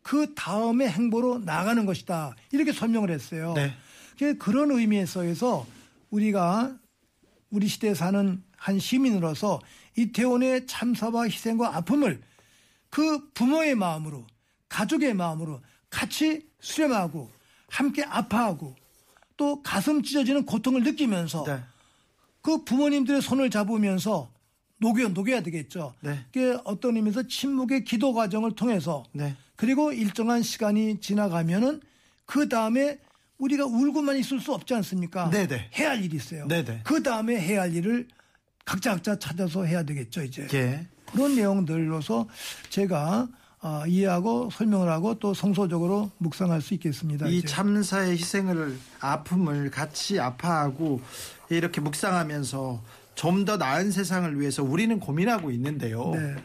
그 0.03 0.35
다음에 0.35 0.89
행보로 0.89 1.39
나가는 1.41 1.85
것이다. 1.85 2.37
이렇게 2.53 2.73
설명을 2.73 3.11
했어요. 3.11 3.55
네. 3.55 3.75
그 4.19 4.39
그런 4.39 4.71
의미에서 4.71 5.67
우리가 6.11 6.77
우리 7.51 7.67
시대에 7.67 7.95
사는 7.95 8.43
한 8.57 8.79
시민으로서 8.79 9.61
이태원의 9.97 10.67
참사와 10.67 11.25
희생과 11.25 11.77
아픔을 11.77 12.21
그 12.91 13.31
부모의 13.33 13.75
마음으로 13.75 14.27
가족의 14.69 15.15
마음으로 15.15 15.61
같이 15.91 16.47
수렴하고 16.61 17.31
함께 17.69 18.03
아파하고 18.05 18.75
또 19.37 19.63
가슴 19.63 20.03
찢어지는 20.03 20.47
고통을 20.47 20.83
느끼면서 20.83 21.45
네. 21.45 21.61
그 22.43 22.65
부모님들의 22.65 23.23
손을 23.23 23.51
잡으면서 23.51 24.31
녹여 24.79 25.09
녹여야 25.09 25.43
되겠죠. 25.43 25.95
네. 26.01 26.25
그게 26.33 26.57
어떤 26.65 26.97
의미에서 26.97 27.27
침묵의 27.27 27.85
기도 27.85 28.13
과정을 28.13 28.53
통해서 28.53 29.05
네. 29.13 29.37
그리고 29.57 29.93
일정한 29.93 30.43
시간이 30.43 31.01
지나가면은 31.01 31.81
그 32.25 32.49
다음에 32.49 32.99
우리가 33.39 33.67
울고만 33.67 34.17
있을 34.19 34.41
수 34.41 34.53
없지 34.53 34.75
않습니까? 34.75 35.31
네네. 35.31 35.71
해야 35.79 35.91
할 35.91 36.05
일이 36.05 36.17
있어요. 36.17 36.47
네네. 36.49 36.83
그 36.85 37.03
다음에 37.03 37.39
해야 37.39 37.63
할 37.63 37.75
일을 37.75 38.09
각자 38.65 38.93
각자 38.93 39.19
찾아서 39.19 39.65
해야 39.65 39.83
되겠죠, 39.83 40.23
이제. 40.23 40.47
예. 40.55 40.87
그런 41.13 41.35
내용들로서 41.35 42.27
제가 42.71 43.29
어, 43.63 43.83
이해하고 43.87 44.51
설명을 44.53 44.89
하고 44.89 45.19
또 45.19 45.35
성소적으로 45.35 46.11
묵상할 46.19 46.61
수 46.61 46.75
있겠습니다. 46.75 47.27
이 47.27 47.39
이제. 47.39 47.49
참사의 47.49 48.13
희생을 48.13 48.79
아픔을 49.01 49.71
같이 49.71 50.21
아파하고 50.21 51.01
이렇게 51.49 51.81
묵상하면서 51.81 52.81
좀 53.17 53.47
더 53.47 53.57
나은 53.57 53.91
세상을 53.91 54.39
위해서 54.39 54.63
우리는 54.63 55.01
고민하고 55.01 55.51
있는데요. 55.51 56.13
네. 56.15 56.37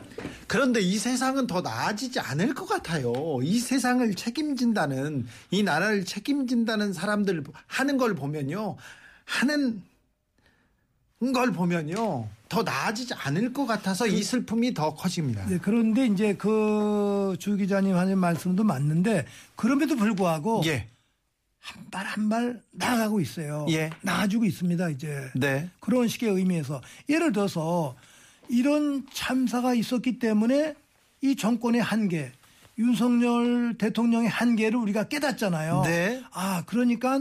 그런데 0.48 0.80
이 0.80 0.98
세상은 0.98 1.46
더 1.46 1.62
나아지지 1.62 2.20
않을 2.20 2.54
것 2.54 2.66
같아요. 2.66 3.14
이 3.44 3.60
세상을 3.60 4.14
책임진다는 4.16 5.28
이 5.52 5.64
나라를 5.64 6.06
책임진다는 6.06 6.94
사람들 6.94 7.44
하는 7.68 7.98
걸 7.98 8.16
보면요. 8.16 8.78
하는 9.26 9.82
걸 11.22 11.52
보면요. 11.52 12.28
더 12.50 12.64
나아지지 12.64 13.14
않을 13.14 13.54
것 13.54 13.66
같아서 13.68 14.08
이 14.08 14.24
슬픔이 14.24 14.74
더 14.74 14.94
커집니다. 14.96 15.46
네, 15.46 15.60
그런데 15.62 16.08
이제 16.08 16.34
그 16.36 17.36
주 17.40 17.56
기자님 17.56 17.96
하는 17.96 18.18
말씀도 18.18 18.64
맞는데 18.64 19.26
그럼에도 19.56 19.96
불구하고 19.96 20.64
예. 20.66 20.88
한발 21.60 22.06
한 22.08 22.28
발 22.30 22.62
나아가고 22.72 23.22
있어요. 23.22 23.68
예. 23.70 23.92
나아지고 24.02 24.46
있습니다, 24.46 24.90
이제. 24.90 25.30
네. 25.36 25.70
그런 25.80 26.08
식의 26.08 26.30
의미에서 26.32 26.82
예를 27.08 27.32
들어서 27.32 27.96
이런 28.50 29.06
참사가 29.14 29.74
있었기 29.76 30.18
때문에 30.20 30.74
이 31.22 31.36
정권의 31.36 31.82
한계, 31.82 32.32
윤석열 32.80 33.76
대통령의 33.78 34.28
한계를 34.28 34.78
우리가 34.80 35.04
깨닫잖아요. 35.08 35.84
네. 35.86 36.24
아, 36.34 36.64
그러니까 36.66 37.20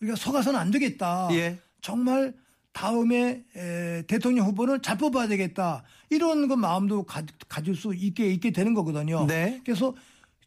우리가 0.00 0.16
속아서는 0.16 0.58
안 0.58 0.70
되겠다. 0.70 1.28
예. 1.32 1.58
정말 1.80 2.32
다음에 2.72 3.44
에, 3.56 4.02
대통령 4.06 4.46
후보는 4.46 4.82
잘 4.82 4.96
뽑아야 4.98 5.28
되겠다. 5.28 5.84
이런 6.10 6.48
그 6.48 6.54
마음도 6.54 7.04
가, 7.04 7.22
가질 7.48 7.76
수 7.76 7.94
있게 7.94 8.30
있게 8.32 8.50
되는 8.50 8.74
거거든요. 8.74 9.26
네. 9.26 9.60
그래서 9.64 9.94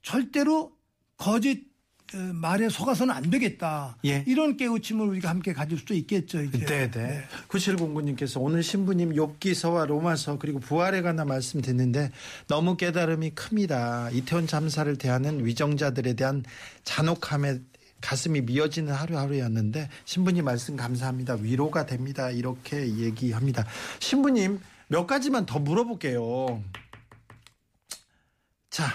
절대로 0.02 0.72
거짓 1.18 1.76
어, 2.14 2.18
말에 2.18 2.70
속아서는 2.70 3.14
안 3.14 3.30
되겠다. 3.32 3.98
예. 4.06 4.24
이런 4.28 4.58
깨우침을 4.58 5.08
우리가 5.08 5.30
함께 5.30 5.54
가질 5.54 5.80
수도 5.80 5.96
있겠죠. 5.96 6.44
이제. 6.44 6.60
네, 6.66 6.92
네. 6.92 7.24
9709님께서 7.48 8.40
오늘 8.40 8.62
신부님 8.62 9.14
욥기서와 9.16 9.88
로마서 9.88 10.38
그리고 10.38 10.60
부활에 10.60 11.02
관한 11.02 11.28
말씀 11.28 11.62
듣는데 11.62 12.12
너무 12.48 12.78
깨달음이 12.78 13.32
큽니다. 13.32 14.12
이태원 14.12 14.46
참사를 14.46 14.96
대하는 14.98 15.44
위정자들에 15.46 16.14
대한 16.14 16.44
잔혹함에 16.84 17.60
가슴이 18.06 18.42
미어지는 18.42 18.94
하루하루였는데 18.94 19.90
신부님 20.06 20.46
말씀 20.46 20.76
감사합니다. 20.76 21.34
위로가 21.36 21.88
됩니다. 21.88 22.30
이렇게 22.30 22.88
얘기합니다. 22.98 23.66
신부님 24.00 24.60
몇 24.88 25.08
가지만 25.08 25.48
더 25.48 25.58
물어볼게요. 25.58 26.62
자, 28.70 28.86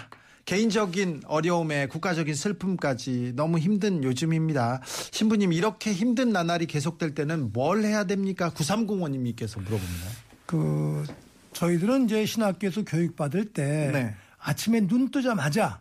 개인적인 0.44 1.22
어려움에 1.26 1.86
국가적인 1.88 2.34
슬픔까지 2.34 3.32
너무 3.34 3.58
힘든 3.58 4.04
요즘입니다. 4.04 4.80
신부님 5.10 5.52
이렇게 5.52 5.92
힘든 5.92 6.30
나날이 6.30 6.66
계속될 6.66 7.14
때는 7.16 7.52
뭘 7.52 7.84
해야 7.84 8.04
됩니까? 8.04 8.50
9305님께서 8.50 9.58
물어봅니다. 9.60 10.06
그 10.46 11.04
저희들은 11.52 12.04
이제 12.04 12.26
신학교에서 12.26 12.84
교육받을 12.84 13.52
때 13.52 13.90
네. 13.92 14.14
아침에 14.38 14.86
눈 14.86 15.10
뜨자마자 15.10 15.80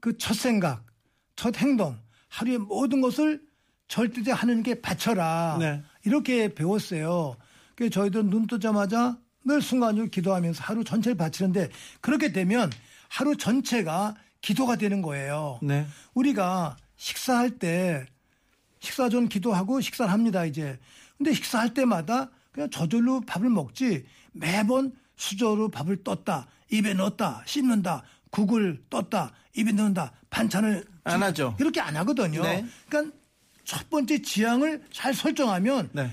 그 0.00 0.16
첫 0.16 0.34
생각, 0.34 0.84
첫 1.38 1.56
행동, 1.58 1.96
하루의 2.30 2.58
모든 2.58 3.00
것을 3.00 3.40
절대대 3.86 4.32
하느님께 4.32 4.80
바쳐라. 4.80 5.58
네. 5.60 5.82
이렇게 6.04 6.52
배웠어요. 6.52 7.36
그래서 7.76 7.92
저희들은 7.92 8.28
눈 8.28 8.48
뜨자마자 8.48 9.16
늘 9.44 9.62
순간적으로 9.62 10.10
기도하면서 10.10 10.64
하루 10.64 10.82
전체를 10.82 11.16
바치는데 11.16 11.70
그렇게 12.00 12.32
되면 12.32 12.72
하루 13.08 13.36
전체가 13.36 14.16
기도가 14.40 14.74
되는 14.74 15.00
거예요. 15.00 15.60
네. 15.62 15.86
우리가 16.12 16.76
식사할 16.96 17.60
때 17.60 18.04
식사 18.80 19.08
전 19.08 19.28
기도하고 19.28 19.80
식사를 19.80 20.12
합니다 20.12 20.44
이제. 20.44 20.76
근데 21.16 21.32
식사할 21.32 21.72
때마다 21.72 22.30
그냥 22.50 22.68
저절로 22.68 23.20
밥을 23.20 23.48
먹지 23.48 24.04
매번 24.32 24.92
수저로 25.14 25.68
밥을 25.68 26.02
떴다 26.02 26.48
입에 26.70 26.94
넣었다 26.94 27.44
씹는다 27.46 28.02
국을 28.30 28.82
떴다 28.90 29.32
입에 29.54 29.70
넣는다 29.70 30.12
반찬을 30.30 30.84
안 31.10 31.22
하죠. 31.22 31.56
이렇게 31.58 31.80
안 31.80 31.96
하거든요. 31.96 32.42
네. 32.42 32.64
그러니까 32.88 33.16
첫 33.64 33.88
번째 33.90 34.22
지향을 34.22 34.82
잘 34.92 35.14
설정하면 35.14 35.90
네. 35.92 36.10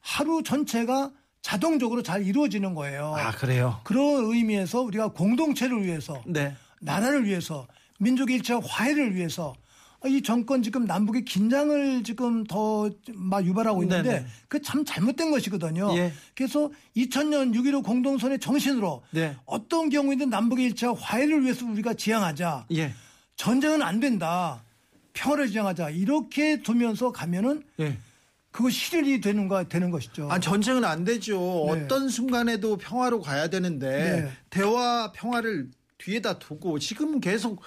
하루 0.00 0.42
전체가 0.42 1.10
자동적으로 1.42 2.02
잘 2.02 2.24
이루어지는 2.26 2.74
거예요. 2.74 3.14
아, 3.16 3.30
그래요? 3.32 3.80
그런 3.84 4.24
의미에서 4.24 4.82
우리가 4.82 5.08
공동체를 5.08 5.84
위해서 5.84 6.22
네. 6.26 6.54
나라를 6.80 7.24
위해서 7.24 7.66
민족 7.98 8.30
일체와 8.30 8.60
화해를 8.64 9.14
위해서 9.14 9.54
이 10.06 10.22
정권 10.22 10.62
지금 10.62 10.84
남북의 10.84 11.24
긴장을 11.24 12.04
지금 12.04 12.44
더 12.44 12.88
막 13.14 13.44
유발하고 13.44 13.82
있는데 13.82 14.10
네네. 14.10 14.26
그참 14.46 14.84
잘못된 14.84 15.30
것이거든요. 15.32 15.92
예. 15.96 16.12
그래서 16.36 16.70
2000년 16.96 17.52
6.15 17.54 17.84
공동선의 17.84 18.38
정신으로 18.38 19.02
네. 19.10 19.36
어떤 19.44 19.88
경우에든 19.90 20.30
남북의 20.30 20.66
일체와 20.66 20.94
화해를 20.94 21.42
위해서 21.42 21.66
우리가 21.66 21.94
지향하자. 21.94 22.66
예. 22.74 22.94
전쟁은 23.38 23.82
안 23.82 24.00
된다. 24.00 24.62
평화를 25.14 25.48
지향하자. 25.48 25.90
이렇게 25.90 26.60
두면서 26.62 27.12
가면은 27.12 27.62
예. 27.80 27.96
그거 28.50 28.68
실현이 28.68 29.20
되는 29.20 29.48
거 29.48 29.64
되는 29.64 29.90
것이죠. 29.90 30.28
아, 30.30 30.38
전쟁은 30.38 30.84
안 30.84 31.04
되죠. 31.04 31.38
네. 31.72 31.84
어떤 31.84 32.08
순간에도 32.08 32.76
평화로 32.76 33.20
가야 33.22 33.48
되는데 33.48 34.22
네. 34.22 34.32
대화 34.50 35.12
평화를 35.12 35.70
뒤에다 35.98 36.38
두고 36.38 36.78
지금은 36.78 37.20
계속 37.20 37.62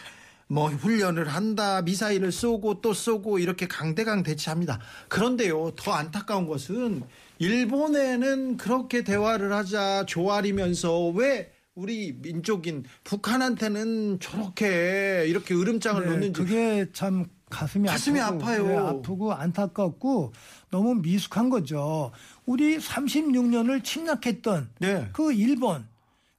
뭐 0.47 0.67
훈련을 0.67 1.29
한다, 1.29 1.81
미사일을 1.81 2.33
쏘고 2.33 2.81
또 2.81 2.93
쏘고 2.93 3.39
이렇게 3.39 3.67
강대강 3.67 4.23
대치합니다. 4.23 4.79
그런데요, 5.07 5.71
더 5.77 5.93
안타까운 5.93 6.45
것은 6.47 7.03
일본에는 7.39 8.57
그렇게 8.57 9.03
대화를 9.05 9.53
하자 9.53 10.05
조아리면서 10.07 11.07
왜 11.09 11.53
우리 11.75 12.13
민족인 12.13 12.83
북한한테는 13.03 14.19
저렇게 14.19 15.25
이렇게 15.27 15.55
으름장을 15.55 16.03
네, 16.03 16.09
놓는지 16.09 16.41
그게 16.41 16.87
참 16.91 17.25
가슴이, 17.49 17.87
가슴이 17.87 18.19
아프고, 18.19 18.43
아파요. 18.43 18.67
네, 18.67 18.77
아프고 18.77 19.33
안타깝고 19.33 20.33
너무 20.69 20.95
미숙한 20.95 21.49
거죠. 21.49 22.11
우리 22.45 22.77
36년을 22.77 23.83
침략했던 23.83 24.69
네. 24.79 25.09
그 25.13 25.31
일본, 25.31 25.87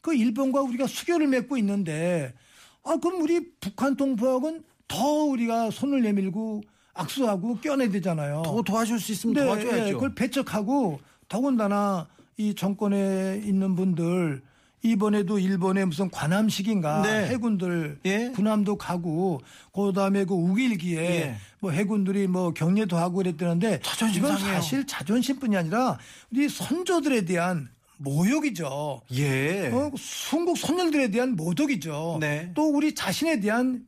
그 0.02 0.14
일본과 0.14 0.60
우리가 0.62 0.86
수교를 0.86 1.28
맺고 1.28 1.56
있는데 1.58 2.34
아 2.82 2.96
그럼 2.96 3.22
우리 3.22 3.52
북한 3.58 3.96
동포하고는 3.96 4.62
더 4.86 5.06
우리가 5.06 5.70
손을 5.70 6.02
내밀고 6.02 6.62
악수하고 6.92 7.56
껴내야 7.60 7.88
되잖아요. 7.88 8.42
더 8.44 8.60
도와줄 8.60 9.00
수 9.00 9.12
있으면 9.12 9.34
네, 9.34 9.44
도와줘야죠. 9.44 9.88
예, 9.88 9.92
그걸 9.92 10.14
배척하고 10.14 11.00
더군다나 11.26 12.08
이 12.36 12.54
정권에 12.54 13.40
있는 13.44 13.74
분들 13.76 14.42
이번에도 14.82 15.38
일본에 15.38 15.84
무슨 15.84 16.10
관함식인가 16.10 17.02
네. 17.02 17.28
해군들 17.28 18.00
예. 18.04 18.32
군함도 18.34 18.76
가고 18.76 19.40
그다음에 19.72 20.24
그 20.24 20.34
우길기에 20.34 21.00
예. 21.00 21.36
뭐 21.60 21.70
해군들이 21.70 22.26
뭐 22.26 22.52
경례도 22.52 22.96
하고 22.96 23.16
그랬다는데 23.16 23.80
자존심 23.82 24.24
이건 24.24 24.36
상해요. 24.36 24.54
사실 24.56 24.86
자존심뿐이 24.86 25.56
아니라 25.56 25.98
우리 26.32 26.48
선조들에 26.48 27.24
대한 27.24 27.68
모욕이죠. 27.98 29.02
예. 29.12 29.68
어, 29.68 29.92
순국 29.96 30.58
선열들에 30.58 31.08
대한 31.12 31.36
모독이죠. 31.36 32.18
네. 32.20 32.50
또 32.54 32.68
우리 32.68 32.94
자신에 32.94 33.38
대한 33.40 33.86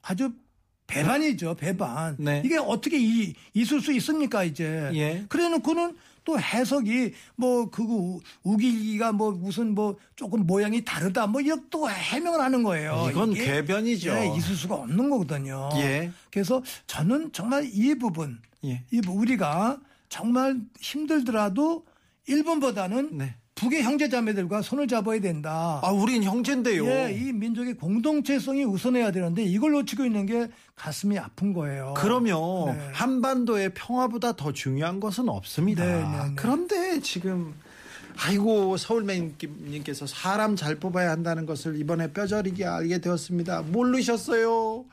아주 0.00 0.32
배반이죠, 0.86 1.54
배반. 1.54 2.16
네. 2.18 2.42
이게 2.44 2.58
어떻게 2.58 2.98
이, 3.00 3.34
있을 3.54 3.80
수 3.80 3.92
있습니까, 3.94 4.44
이제. 4.44 4.90
예. 4.94 5.24
그래 5.28 5.48
놓고는 5.48 5.96
또 6.24 6.38
해석이 6.38 7.12
뭐 7.36 7.68
그거 7.70 8.20
우길기가 8.42 9.12
뭐 9.12 9.32
무슨 9.32 9.74
뭐 9.74 9.96
조금 10.16 10.46
모양이 10.46 10.84
다르다 10.84 11.26
뭐 11.26 11.40
이렇게 11.40 11.62
또 11.70 11.90
해명을 11.90 12.40
하는 12.40 12.62
거예요. 12.62 13.08
이건 13.10 13.34
궤변이죠. 13.34 14.10
예, 14.10 14.32
있을 14.36 14.54
수가 14.54 14.76
없는 14.76 15.10
거거든요. 15.10 15.68
예. 15.76 16.12
그래서 16.30 16.62
저는 16.86 17.32
정말 17.32 17.68
이 17.72 17.94
부분, 17.96 18.40
예. 18.64 18.84
이 18.92 19.00
부- 19.00 19.12
우리가 19.12 19.78
정말 20.08 20.60
힘들더라도 20.80 21.84
일본보다는 22.26 23.18
네. 23.18 23.34
북의 23.54 23.82
형제자매들과 23.82 24.62
손을 24.62 24.88
잡아야 24.88 25.20
된다. 25.20 25.80
아, 25.82 25.90
우린 25.90 26.22
형제인데요. 26.24 26.86
예, 26.86 27.12
이 27.12 27.32
민족의 27.32 27.74
공동체성이 27.74 28.64
우선해야 28.64 29.12
되는데 29.12 29.42
이걸 29.44 29.72
놓치고 29.72 30.04
있는 30.04 30.26
게 30.26 30.48
가슴이 30.74 31.18
아픈 31.18 31.52
거예요. 31.52 31.94
그러면 31.96 32.36
네. 32.76 32.88
한반도의 32.92 33.74
평화보다 33.74 34.32
더 34.32 34.52
중요한 34.52 35.00
것은 35.00 35.28
없습니다. 35.28 35.84
네, 35.84 35.92
네, 35.96 36.02
네. 36.02 36.32
그런데 36.34 37.00
지금 37.00 37.54
아이고 38.16 38.76
서울맨님께서 38.76 40.06
사람 40.06 40.56
잘 40.56 40.76
뽑아야 40.76 41.10
한다는 41.10 41.46
것을 41.46 41.76
이번에 41.78 42.12
뼈저리게 42.12 42.64
알게 42.64 42.98
되었습니다. 42.98 43.62
모르셨어요? 43.62 44.84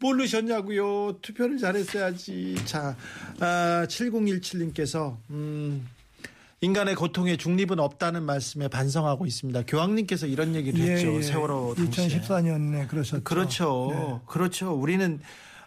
모르셨냐고요? 0.00 1.18
투표를 1.22 1.58
잘했어야지. 1.58 2.56
자, 2.64 2.96
아, 3.40 3.86
7017님께서 3.88 5.16
음, 5.30 5.86
인간의 6.64 6.94
고통에 6.94 7.36
중립은 7.36 7.78
없다는 7.78 8.22
말씀에 8.22 8.68
반성하고 8.68 9.26
있습니다. 9.26 9.64
교황님께서 9.66 10.26
이런 10.26 10.54
얘기를 10.54 10.80
했죠. 10.80 11.20
세월호 11.20 11.74
당시에. 11.74 12.20
2014년에 12.20 12.88
그러셨죠. 12.88 13.22
그렇죠. 13.22 13.88
네. 13.92 14.20
그렇죠. 14.26 14.72
우리는 14.72 15.20
아, 15.20 15.24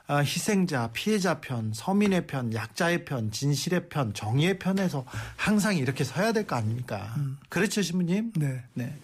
희생자, 0.10 0.90
피해자 0.94 1.42
편, 1.42 1.72
서민의 1.74 2.28
편, 2.28 2.54
약자의 2.54 3.04
편, 3.04 3.30
진실의 3.30 3.90
편, 3.90 4.14
정의의 4.14 4.58
편에서 4.58 5.06
항상 5.36 5.76
이렇게 5.76 6.04
서야 6.06 6.32
될 6.32 6.48
거 6.48 6.56
아닙니까? 6.56 7.14
그렇죠, 7.50 7.82
신부님? 7.82 8.32
네. 8.38 8.64
네. 8.74 8.96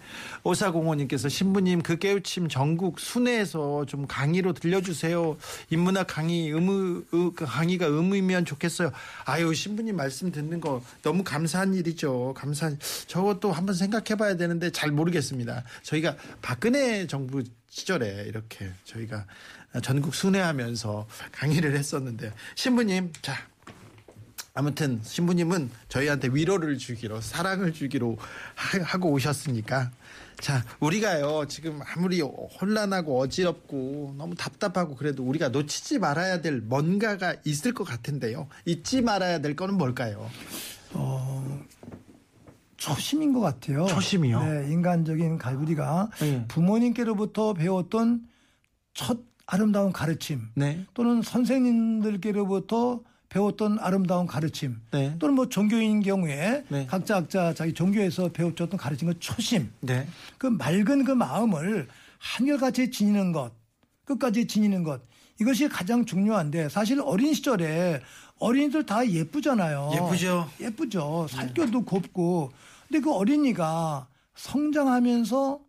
오사공호님께서 0.44 1.28
신부님 1.28 1.82
그 1.82 1.98
깨우침 1.98 2.48
전국 2.48 2.98
순회에서 3.00 3.84
좀 3.86 4.06
강의로 4.06 4.54
들려주세요. 4.54 5.36
인문학 5.70 6.06
강의 6.06 6.48
의무 6.48 7.04
의- 7.12 7.32
그 7.34 7.44
강의가 7.44 7.86
의무이면 7.86 8.44
좋겠어요. 8.46 8.90
아유 9.26 9.52
신부님 9.54 9.96
말씀 9.96 10.30
듣는 10.32 10.60
거 10.60 10.82
너무 11.02 11.22
감사한 11.24 11.74
일이죠. 11.74 12.32
감사. 12.36 12.70
저것도 13.06 13.52
한번 13.52 13.74
생각해봐야 13.74 14.36
되는데 14.36 14.70
잘 14.70 14.90
모르겠습니다. 14.90 15.64
저희가 15.82 16.16
박근혜 16.40 17.06
정부 17.06 17.42
시절에 17.68 18.24
이렇게 18.26 18.70
저희가 18.84 19.26
전국 19.82 20.14
순회하면서 20.14 21.06
강의를 21.32 21.76
했었는데 21.76 22.32
신부님 22.54 23.12
자 23.22 23.34
아무튼 24.56 25.00
신부님은 25.02 25.70
저희한테 25.88 26.28
위로를 26.32 26.78
주기로 26.78 27.20
사랑을 27.20 27.72
주기로 27.72 28.16
하- 28.54 28.82
하고 28.82 29.10
오셨으니까 29.10 29.90
자 30.38 30.64
우리가요 30.78 31.46
지금 31.48 31.80
아무리 31.96 32.20
혼란하고 32.20 33.18
어지럽고 33.20 34.14
너무 34.16 34.34
답답하고 34.36 34.94
그래도 34.94 35.24
우리가 35.24 35.48
놓치지 35.48 35.98
말아야 35.98 36.40
될 36.40 36.60
뭔가가 36.60 37.34
있을 37.44 37.72
것 37.74 37.82
같은데요 37.84 38.48
잊지 38.64 39.02
말아야 39.02 39.40
될 39.40 39.56
거는 39.56 39.74
뭘까요? 39.76 40.30
초심인 42.76 43.32
것 43.32 43.40
같아요. 43.40 43.86
초심이요? 43.86 44.42
네, 44.42 44.70
인간적인 44.72 45.38
갈부리가 45.38 46.10
네. 46.20 46.44
부모님께로부터 46.48 47.54
배웠던 47.54 48.26
첫 48.92 49.20
아름다운 49.46 49.92
가르침 49.92 50.48
네, 50.54 50.86
또는 50.94 51.22
선생님들께로부터 51.22 53.00
배웠던 53.28 53.78
아름다운 53.80 54.26
가르침 54.26 54.80
네. 54.92 55.16
또는 55.18 55.34
뭐 55.34 55.48
종교인 55.48 56.00
경우에 56.00 56.64
네. 56.68 56.86
각자 56.86 57.14
각자 57.14 57.52
자기 57.52 57.74
종교에서 57.74 58.28
배웠던 58.28 58.70
가르침의 58.70 59.16
초심 59.18 59.70
네, 59.80 60.06
그 60.38 60.46
맑은 60.46 61.04
그 61.04 61.10
마음을 61.12 61.88
한결같이 62.18 62.90
지니는 62.90 63.32
것, 63.32 63.52
끝까지 64.04 64.46
지니는 64.46 64.82
것, 64.82 65.02
이것이 65.40 65.68
가장 65.68 66.04
중요한데 66.04 66.68
사실 66.68 67.00
어린 67.00 67.34
시절에 67.34 68.00
어린이들 68.38 68.86
다 68.86 69.08
예쁘잖아요. 69.08 69.90
예쁘죠. 69.94 70.48
예쁘죠. 70.60 71.26
살결도 71.30 71.84
곱고. 71.84 72.52
근데 72.88 73.00
그 73.00 73.12
어린이가 73.12 74.08
성장하면서 74.34 75.60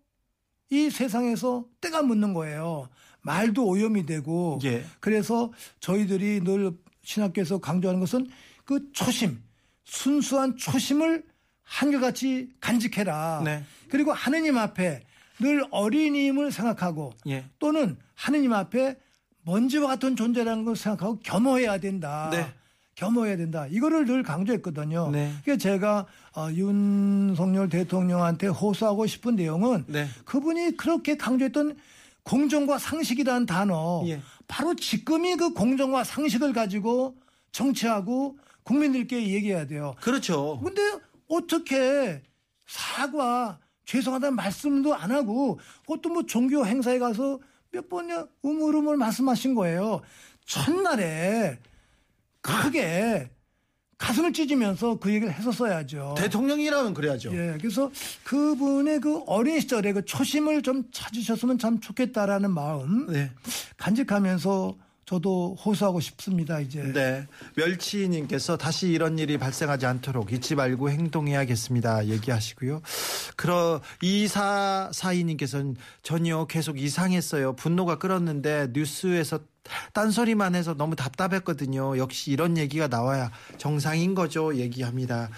이 0.72 0.90
세상에서 0.90 1.66
때가 1.82 2.02
묻는 2.02 2.34
거예요. 2.34 2.90
말도 3.26 3.66
오염이 3.66 4.06
되고. 4.06 4.60
예. 4.64 4.86
그래서 5.00 5.52
저희들이 5.80 6.44
늘 6.44 6.72
신학교에서 7.04 7.58
강조하는 7.58 8.00
것은 8.00 8.30
그 8.64 8.92
초심, 8.94 9.42
순수한 9.84 10.56
초심을 10.58 11.24
한결같이 11.64 12.50
간직해라. 12.60 13.42
네. 13.44 13.64
그리고 13.90 14.14
하느님 14.14 14.58
앞에 14.58 15.04
늘 15.40 15.66
어린이임을 15.72 16.52
생각하고 16.52 17.14
예. 17.28 17.46
또는 17.60 17.98
하느님 18.14 18.54
앞에 18.54 18.96
먼지와 19.42 19.88
같은 19.88 20.16
존재라는 20.16 20.66
걸 20.66 20.76
생각하고 20.76 21.20
겸허해야 21.20 21.80
된다. 21.80 22.30
네. 22.32 22.46
겸허해야 22.96 23.36
된다. 23.36 23.68
이거를 23.70 24.06
늘 24.06 24.24
강조했거든요. 24.24 25.10
네. 25.12 25.32
그래서 25.44 25.60
제가 25.60 26.06
어, 26.36 26.50
윤석열 26.52 27.70
대통령한테 27.70 28.48
호소하고 28.48 29.06
싶은 29.06 29.36
내용은 29.36 29.84
네. 29.88 30.08
그분이 30.24 30.78
그렇게 30.78 31.18
강조했던 31.18 31.78
공정과 32.26 32.80
상식이라는 32.80 33.46
단어 33.46 34.04
예. 34.08 34.20
바로 34.48 34.76
지금이 34.76 35.36
그 35.38 35.54
공정과 35.54 36.04
상식을 36.04 36.54
가지고 36.54 37.16
정치하고 37.52 38.38
국민들께 38.64 39.30
얘기해야 39.30 39.66
돼요. 39.68 39.96
그렇죠. 40.02 40.60
근데 40.64 40.82
어떻게 41.28 42.22
사과 42.66 43.60
죄송하다는 43.86 44.36
말씀도 44.36 44.96
안 44.96 45.12
하고 45.12 45.60
그것도 45.82 46.10
뭐 46.10 46.26
종교 46.26 46.66
행사에 46.66 46.98
가서 46.98 47.40
몇 47.72 47.88
번이나 47.88 48.28
우물우물 48.42 48.98
말씀하신 48.98 49.54
거예요. 49.54 50.02
첫날에 50.46 51.60
크게 52.42 53.30
가슴을 53.98 54.34
찢으면서 54.34 55.00
그 55.00 55.14
얘기를 55.14 55.34
했었어야죠. 55.34 56.16
대통령이라면 56.18 56.94
그래야죠. 56.94 57.32
예, 57.34 57.58
그래서 57.60 57.92
그분의 58.24 59.00
그 59.00 59.20
어린 59.26 59.60
시절의 59.60 59.94
그 59.94 60.06
초심을 60.06 60.64
좀 60.64 60.84
찾으셨으면 60.92 61.58
참 61.58 61.80
좋겠다라는 61.80 62.52
마음 62.52 63.08
네. 63.08 63.32
간직하면서 63.78 64.78
저도 65.06 65.56
호소하고 65.64 66.00
싶습니다. 66.00 66.60
이제 66.60 66.82
네. 66.82 67.28
멸치님께서 67.56 68.58
다시 68.58 68.90
이런 68.90 69.20
일이 69.20 69.38
발생하지 69.38 69.86
않도록 69.86 70.34
잊지 70.34 70.56
말고 70.56 70.90
행동해야겠습니다. 70.90 72.08
얘기하시고요. 72.08 72.82
그러 73.36 73.82
이사 74.02 74.90
사이님께서는 74.92 75.76
전혀 76.02 76.46
계속 76.46 76.80
이상했어요. 76.80 77.54
분노가 77.54 78.00
끌었는데 78.00 78.70
뉴스에서 78.74 79.40
딴소리만 79.94 80.56
해서 80.56 80.74
너무 80.76 80.96
답답했거든요. 80.96 81.98
역시 81.98 82.32
이런 82.32 82.58
얘기가 82.58 82.88
나와야 82.88 83.32
정상인 83.58 84.16
거죠. 84.16 84.56
얘기합니다. 84.56 85.30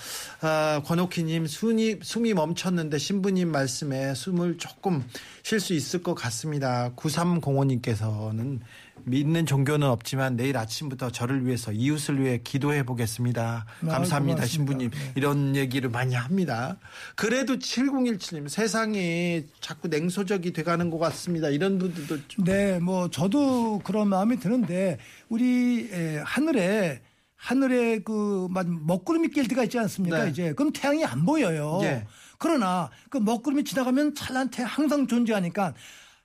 아, 0.42 0.82
권옥희님 0.86 1.48
숨이, 1.48 1.98
숨이 2.02 2.34
멈췄는데 2.34 2.98
신부님 2.98 3.52
말씀에 3.52 4.14
숨을 4.14 4.58
조금 4.58 5.08
쉴 5.44 5.60
수 5.60 5.74
있을 5.74 6.04
것 6.04 6.14
같습니다. 6.14 6.92
9305님께서는 6.96 8.60
믿는 9.08 9.46
종교는 9.46 9.88
없지만 9.88 10.36
내일 10.36 10.58
아침부터 10.58 11.12
저를 11.12 11.46
위해서 11.46 11.72
이웃을 11.72 12.22
위해 12.22 12.40
기도해 12.44 12.84
보겠습니다. 12.84 13.66
아, 13.66 13.88
감사합니다, 13.88 14.36
고맙습니다. 14.36 14.46
신부님. 14.46 14.90
네. 14.90 15.12
이런 15.16 15.56
얘기를 15.56 15.90
많이 15.90 16.14
합니다. 16.14 16.78
그래도 17.16 17.58
7017님 17.58 18.50
세상이 18.50 19.46
자꾸 19.62 19.88
냉소적이 19.88 20.52
돼가는 20.52 20.90
것 20.90 20.98
같습니다. 21.00 21.48
이런 21.48 21.80
분들도 21.80 22.28
좀 22.28 22.44
네, 22.44 22.80
뭐 22.80 23.10
저도 23.10 23.80
그런 23.80 24.10
마음이 24.10 24.40
드는데 24.40 24.98
우리 25.30 25.90
에, 25.92 26.22
하늘에 26.26 27.02
하늘에 27.38 28.00
그막 28.00 28.68
먹구름이 28.68 29.30
낄 29.30 29.48
때가 29.48 29.64
있지 29.64 29.80
않습니까? 29.80 30.26
네. 30.26 30.32
이제 30.32 30.54
그럼 30.54 30.74
태양이 30.74 31.06
안 31.06 31.24
보여요. 31.24 31.80
예. 31.84 32.06
그러나 32.38 32.90
그 33.10 33.18
먹구름이 33.18 33.64
지나가면 33.64 34.16
찬란 34.16 34.50
태양 34.50 34.70
항상 34.70 35.08
존재하니까 35.08 35.74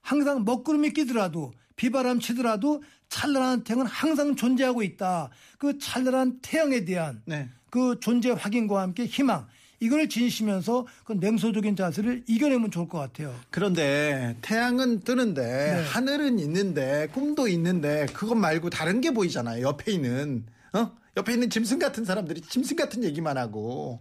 항상 0.01 0.45
먹구름이 0.45 0.91
끼더라도 0.91 1.53
비바람 1.77 2.21
치더라도 2.21 2.83
찬란한 3.09 3.65
태양은 3.65 3.87
항상 3.87 4.37
존재하고 4.37 4.83
있다. 4.83 5.31
그 5.59 5.79
찬란한 5.79 6.39
태양에 6.43 6.85
대한 6.85 7.23
네. 7.25 7.49
그 7.71 7.99
존재 8.01 8.31
확인과 8.31 8.81
함께 8.81 9.07
희망 9.07 9.47
이걸 9.81 10.09
지니시면서 10.09 10.87
그 11.05 11.15
냉소적인 11.15 11.75
자세를 11.75 12.23
이겨내면 12.29 12.71
좋을 12.71 12.89
것 12.89 12.99
같아요. 12.99 13.35
그런데 13.51 14.37
태양은 14.41 15.01
뜨는데 15.01 15.43
네. 15.43 15.85
하늘은 15.89 16.39
있는데 16.39 17.09
꿈도 17.13 17.49
있는데 17.49 18.07
그것 18.13 18.37
말고 18.37 18.71
다른 18.71 19.01
게 19.01 19.11
보이잖아요. 19.11 19.67
옆에 19.67 19.93
있는 19.93 20.45
어? 20.73 20.93
옆에 21.17 21.33
있는 21.33 21.51
짐승 21.51 21.81
같은 21.81 22.05
사람들이 22.05 22.43
짐승 22.43 22.77
같은 22.77 23.03
얘기만 23.03 23.37
하고 23.37 24.01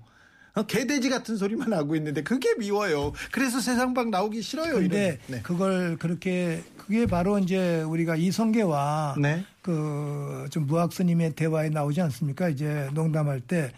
어? 0.54 0.64
개돼지 0.64 1.10
같은 1.10 1.38
소리만 1.38 1.72
하고 1.74 1.95
있는데 1.95 2.24
그게 2.24 2.54
미워요. 2.56 3.14
그래서 3.32 3.60
세상 3.60 3.93
밖 3.93 4.10
나오기 4.10 4.41
싫어요. 4.41 4.76
근데. 4.76 5.18
네. 5.28 5.41
그걸 5.41 5.97
그렇게 5.97 6.62
그게 6.78 7.06
바로 7.06 7.39
이제 7.39 7.82
우리가 7.84 8.16
이성계와 8.16 9.16
네. 9.20 9.45
그좀 9.62 10.68
무학 10.68 10.91
스님의 10.91 11.34
대화에 11.34 11.70
나오지 11.70 12.02
않습니까? 12.02 12.49
이제 12.49 12.89
농담할 12.93 13.39
때 13.39 13.72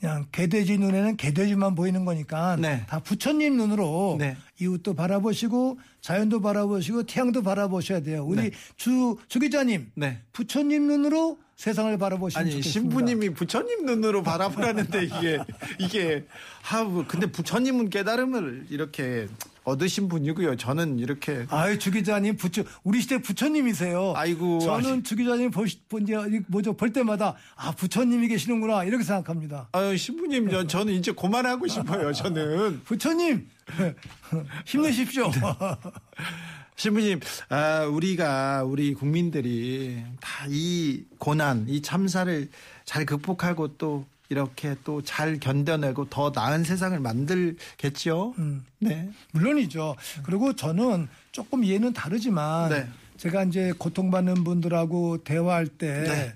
그냥 0.00 0.26
개돼지 0.30 0.78
눈에는 0.78 1.16
개돼지만 1.16 1.74
보이는 1.74 2.04
거니까 2.04 2.56
네. 2.56 2.84
다 2.88 2.98
부처님 3.00 3.56
눈으로 3.56 4.16
네. 4.18 4.36
이웃도 4.60 4.94
바라보시고 4.94 5.78
자연도 6.00 6.40
바라보시고 6.40 7.04
태양도 7.04 7.42
바라보셔야 7.42 8.00
돼요. 8.00 8.24
우리 8.24 8.42
네. 8.42 8.50
주, 8.76 9.16
주 9.28 9.38
기자님 9.38 9.90
네. 9.94 10.20
부처님 10.32 10.86
눈으로 10.86 11.38
세상을 11.56 11.96
바라보시면 11.98 12.40
아니 12.40 12.52
좋겠습니다. 12.52 12.72
신부님이 12.72 13.34
부처님 13.34 13.84
눈으로 13.84 14.22
바라보라는데 14.22 15.04
이게 15.04 15.38
이게 15.80 16.24
하 16.62 16.84
근데 17.08 17.26
부처님은 17.26 17.90
깨달음을 17.90 18.66
이렇게 18.70 19.28
얻으신 19.64 20.08
분이고요. 20.08 20.56
저는 20.56 20.98
이렇게 20.98 21.46
아유 21.50 21.78
주 21.78 21.90
기자님 21.90 22.36
부처 22.36 22.62
우리 22.84 23.00
시대 23.00 23.20
부처님이세요. 23.20 24.14
아이고, 24.16 24.60
저는. 24.60 25.02
주 25.02 25.16
기자님 25.16 25.50
볼, 25.50 25.68
본 25.88 26.04
이제 26.04 26.14
뭐죠 26.46 26.74
볼 26.74 26.92
때마다 26.92 27.34
아 27.56 27.72
부처님이 27.72 28.28
계시는구나 28.28 28.84
이렇게 28.84 29.04
생각합니다. 29.04 29.68
아유 29.72 29.96
신부님 29.96 30.50
저, 30.50 30.66
저는 30.66 30.94
이제 30.94 31.12
그만하고 31.12 31.66
싶어요. 31.66 32.12
저는 32.12 32.82
부처님 32.84 33.48
힘내십시오. 34.66 35.30
신부님, 36.76 37.18
아, 37.48 37.82
우리가, 37.84 38.62
우리 38.64 38.94
국민들이 38.94 40.02
다 40.20 40.46
이 40.48 41.04
고난, 41.18 41.66
이 41.68 41.82
참사를 41.82 42.48
잘 42.84 43.04
극복하고 43.04 43.76
또 43.76 44.06
이렇게 44.28 44.76
또 44.84 45.02
잘 45.02 45.40
견뎌내고 45.40 46.08
더 46.10 46.30
나은 46.34 46.62
세상을 46.62 46.98
만들겠죠. 47.00 48.34
음. 48.38 48.64
네. 48.78 49.10
물론이죠. 49.32 49.96
그리고 50.22 50.52
저는 50.54 51.08
조금 51.32 51.64
이해는 51.64 51.92
다르지만 51.94 52.70
네. 52.70 52.88
제가 53.16 53.44
이제 53.44 53.72
고통받는 53.76 54.44
분들하고 54.44 55.24
대화할 55.24 55.66
때 55.66 56.02
네. 56.04 56.34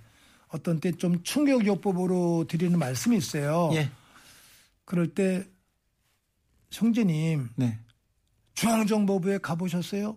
어떤 0.49 0.80
때 0.80 0.91
좀 0.93 1.22
충격요법으로 1.22 2.47
드리는 2.49 2.76
말씀이 2.78 3.16
있어요. 3.16 3.70
예. 3.74 3.91
그럴 4.85 5.07
때 5.09 5.45
형제님 6.73 7.49
네. 7.57 7.79
중앙정보부에 8.55 9.39
가보셨어요? 9.39 10.16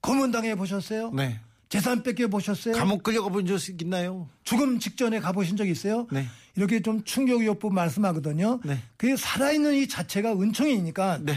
고문당해 0.00 0.54
보셨어요? 0.54 1.10
네. 1.12 1.40
재산 1.68 2.02
뺏겨 2.02 2.26
보셨어요? 2.28 2.74
감옥 2.74 3.02
끌려가 3.02 3.28
본 3.28 3.46
적 3.46 3.58
있나요? 3.82 4.28
죽음 4.42 4.78
직전에 4.80 5.20
가보신 5.20 5.56
적 5.56 5.68
있어요? 5.68 6.06
네. 6.10 6.26
이렇게 6.56 6.80
좀 6.80 7.04
충격요법 7.04 7.72
말씀하거든요. 7.72 8.60
네. 8.64 8.78
그게 8.96 9.14
살아있는 9.16 9.74
이 9.74 9.86
자체가 9.86 10.32
은총이니까 10.32 11.18
네. 11.22 11.34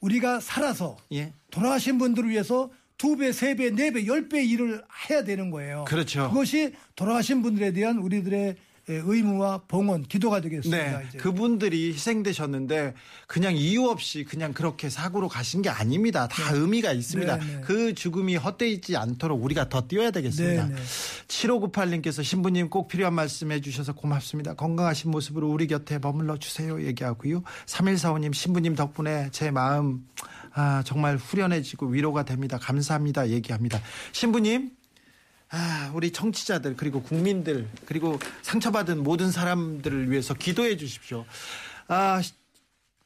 우리가 0.00 0.40
살아서 0.40 0.96
예. 1.12 1.32
돌아가신 1.50 1.98
분들을 1.98 2.28
위해서 2.28 2.70
두 2.98 3.16
배, 3.16 3.30
세 3.32 3.54
배, 3.54 3.70
네 3.70 3.90
배, 3.92 4.06
열 4.06 4.28
배 4.28 4.44
일을 4.44 4.82
해야 5.08 5.22
되는 5.22 5.50
거예요. 5.50 5.84
그렇죠. 5.86 6.28
그것이 6.30 6.74
돌아가신 6.96 7.42
분들에 7.42 7.72
대한 7.72 7.98
우리들의 7.98 8.56
의무와 8.88 9.62
봉헌, 9.66 10.04
기도가 10.04 10.40
되겠습니다. 10.40 10.98
네. 10.98 11.06
이제. 11.08 11.18
그분들이 11.18 11.92
희생되셨는데 11.92 12.94
그냥 13.26 13.56
이유 13.56 13.86
없이 13.86 14.24
그냥 14.24 14.52
그렇게 14.52 14.88
사고로 14.88 15.28
가신 15.28 15.62
게 15.62 15.68
아닙니다. 15.68 16.28
다 16.28 16.52
의미가 16.54 16.92
있습니다. 16.92 17.36
네, 17.36 17.44
네. 17.46 17.60
그 17.62 17.94
죽음이 17.94 18.36
헛되지 18.36 18.96
않도록 18.96 19.42
우리가 19.42 19.68
더 19.68 19.88
뛰어야 19.88 20.12
되겠습니다. 20.12 20.68
네, 20.68 20.74
네. 20.74 20.82
7598님께서 21.26 22.22
신부님 22.22 22.70
꼭 22.70 22.86
필요한 22.86 23.14
말씀 23.14 23.50
해주셔서 23.50 23.94
고맙습니다. 23.94 24.54
건강하신 24.54 25.10
모습으로 25.10 25.50
우리 25.50 25.66
곁에 25.66 25.98
머물러 25.98 26.36
주세요. 26.36 26.80
얘기하고요. 26.80 27.42
3145님 27.66 28.32
신부님 28.32 28.76
덕분에 28.76 29.30
제 29.32 29.50
마음 29.50 30.06
아, 30.52 30.82
정말 30.86 31.16
후련해지고 31.16 31.86
위로가 31.88 32.24
됩니다. 32.24 32.58
감사합니다. 32.58 33.28
얘기합니다. 33.28 33.80
신부님 34.12 34.70
아, 35.50 35.90
우리 35.94 36.10
청취자들 36.10 36.76
그리고 36.76 37.02
국민들 37.02 37.68
그리고 37.86 38.18
상처받은 38.42 39.02
모든 39.02 39.30
사람들을 39.30 40.10
위해서 40.10 40.34
기도해 40.34 40.76
주십시오. 40.76 41.24
아, 41.88 42.20
시- 42.20 42.32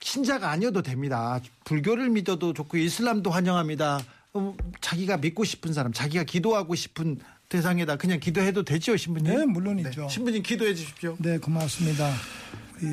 신자가 0.02 0.50
아니어도 0.50 0.80
됩니다. 0.82 1.38
불교를 1.64 2.08
믿어도 2.08 2.54
좋고 2.54 2.78
이슬람도 2.78 3.30
환영합니다. 3.30 4.00
어, 4.32 4.56
자기가 4.80 5.18
믿고 5.18 5.44
싶은 5.44 5.72
사람, 5.74 5.92
자기가 5.92 6.24
기도하고 6.24 6.74
싶은 6.74 7.18
대상에다 7.50 7.96
그냥 7.96 8.20
기도해도 8.20 8.62
되죠, 8.64 8.96
신부님? 8.96 9.34
네, 9.36 9.44
물론이죠. 9.44 10.08
신부님 10.08 10.42
기도해 10.42 10.74
주십시오. 10.74 11.16
네, 11.18 11.36
고맙습니다. 11.38 12.10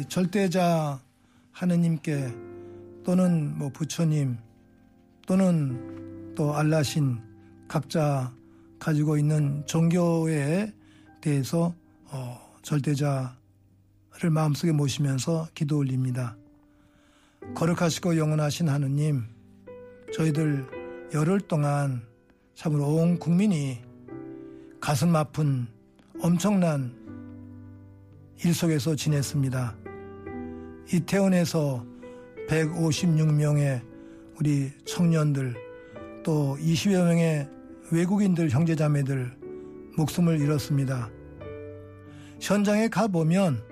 절대자 0.10 1.00
하느님께 1.52 2.34
또는 3.06 3.58
뭐 3.58 3.70
부처님 3.70 4.38
또는 5.26 6.34
또 6.36 6.56
알라신 6.56 7.20
각자 7.68 8.34
가지고 8.80 9.18
있는 9.18 9.64
종교에 9.66 10.74
대해서 11.22 11.74
어, 12.06 12.40
절대자를 12.62 14.30
마음속에 14.32 14.72
모시면서 14.72 15.48
기도 15.54 15.78
올립니다. 15.78 16.38
거룩하시고 17.56 18.18
영원하신 18.18 18.70
하느님, 18.70 19.24
저희들 20.14 20.68
열흘 21.14 21.40
동안 21.42 22.02
참으로 22.56 22.88
온 22.88 23.20
국민이 23.20 23.82
가슴 24.80 25.16
아픈 25.16 25.68
엄청난 26.22 26.94
일 28.44 28.54
속에서 28.54 28.96
지냈습니다. 28.96 29.76
이태원에서 30.94 31.86
156명의 32.48 33.82
우리 34.40 34.72
청년들 34.86 35.56
또 36.24 36.58
20여 36.60 37.04
명의 37.04 37.50
외국인들 37.92 38.50
형제자매들 38.50 39.38
목숨을 39.96 40.40
잃었습니다. 40.42 41.10
현장에 42.40 42.88
가보면 42.90 43.64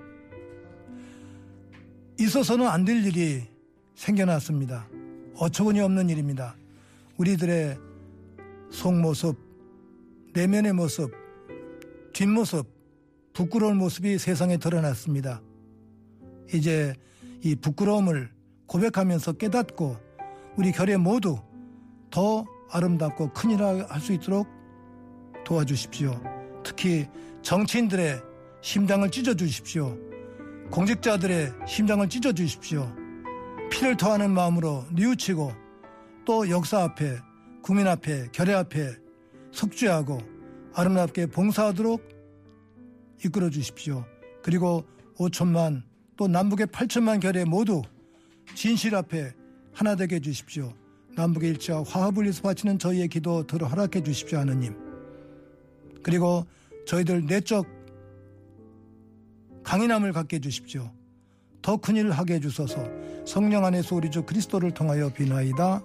있어서는 2.18 2.66
안 2.66 2.84
될 2.84 3.04
일이 3.04 3.44
생겨났습니다. 3.94 4.88
어처구니 5.36 5.80
없는 5.80 6.08
일입니다. 6.08 6.56
우리들의 7.18 7.78
속모습, 8.70 9.36
내면의 10.34 10.72
모습, 10.72 11.12
뒷모습, 12.12 12.66
부끄러운 13.34 13.76
모습이 13.76 14.18
세상에 14.18 14.56
드러났습니다. 14.56 15.42
이제 16.54 16.94
이 17.42 17.54
부끄러움을 17.54 18.30
고백하면서 18.66 19.34
깨닫고 19.34 19.96
우리 20.56 20.72
결의 20.72 20.96
모두 20.96 21.38
더 22.10 22.44
아름답고 22.70 23.32
큰일 23.32 23.62
할수 23.62 24.12
있도록 24.12 24.48
도와주십시오. 25.44 26.20
특히 26.64 27.06
정치인들의 27.42 28.20
심장을 28.60 29.08
찢어 29.10 29.34
주십시오. 29.34 29.96
공직자들의 30.70 31.52
심장을 31.66 32.08
찢어 32.08 32.32
주십시오. 32.32 32.92
피를 33.70 33.96
토하는 33.96 34.30
마음으로 34.30 34.84
뉘우치고 34.92 35.52
또 36.24 36.50
역사 36.50 36.82
앞에 36.82 37.18
국민 37.62 37.86
앞에 37.86 38.28
결의 38.32 38.54
앞에 38.56 38.96
속죄하고 39.52 40.18
아름답게 40.74 41.26
봉사하도록 41.26 42.02
이끌어 43.24 43.48
주십시오. 43.50 44.04
그리고 44.42 44.84
5천만 45.16 45.82
또 46.16 46.28
남북의 46.28 46.66
8천만 46.66 47.20
결의 47.20 47.44
모두 47.44 47.82
진실 48.54 48.94
앞에 48.94 49.32
하나 49.72 49.94
되게 49.94 50.16
해 50.16 50.20
주십시오. 50.20 50.72
남북의 51.16 51.50
일치와 51.50 51.82
화합을 51.82 52.24
위해서 52.24 52.42
바치는 52.42 52.78
저희의 52.78 53.08
기도 53.08 53.46
들어 53.46 53.66
허락해 53.66 54.02
주십시오 54.02 54.38
하느님. 54.38 54.76
그리고 56.02 56.46
저희들 56.86 57.26
내적 57.26 57.66
강인함을 59.64 60.12
갖게 60.12 60.36
해 60.36 60.40
주십시오. 60.40 60.92
더 61.62 61.76
큰 61.78 61.96
일을 61.96 62.12
하게 62.12 62.34
해 62.34 62.40
주소서 62.40 62.86
성령 63.26 63.64
안에서 63.64 63.96
우리 63.96 64.08
주 64.10 64.22
그리스도를 64.22 64.70
통하여 64.72 65.08
비나이다. 65.12 65.82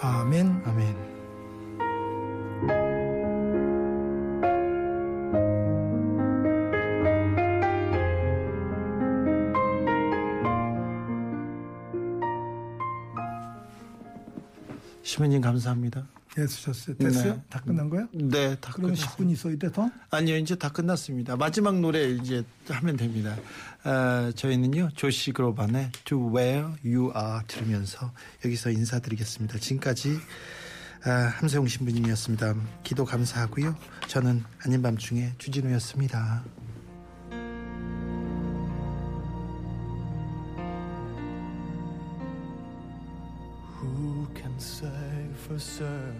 아멘. 0.00 0.62
아멘. 0.64 1.19
시민님 15.10 15.40
감사합니다. 15.40 16.06
예, 16.38 16.46
쓰셨어요. 16.46 16.96
됐어요? 16.96 17.34
네. 17.34 17.42
다 17.50 17.60
끝난 17.60 17.90
거야? 17.90 18.06
네, 18.12 18.54
다 18.60 18.70
그러면 18.72 18.94
끝났습니다. 18.94 19.16
10분 19.16 19.32
있어야 19.32 19.56
돼 19.56 19.72
더? 19.72 19.90
아니요, 20.10 20.36
이제 20.36 20.54
다 20.54 20.68
끝났습니다. 20.68 21.34
마지막 21.36 21.80
노래 21.80 22.10
이제 22.10 22.44
하면 22.68 22.96
됩니다. 22.96 23.36
아, 23.82 24.30
저희는요, 24.36 24.90
조시 24.94 25.32
그로반의 25.32 25.90
To 26.04 26.32
Where 26.32 26.68
You 26.84 27.12
Are 27.16 27.44
들으면서 27.48 28.12
여기서 28.44 28.70
인사드리겠습니다. 28.70 29.58
지금까지 29.58 30.16
아, 31.04 31.10
함세용 31.10 31.66
신부님이었습니다. 31.66 32.54
기도 32.84 33.04
감사하고요. 33.04 33.74
저는 34.06 34.44
아닌 34.64 34.80
밤중에 34.80 35.32
주진우였습니다. 35.38 36.44
Certain? 45.60 46.16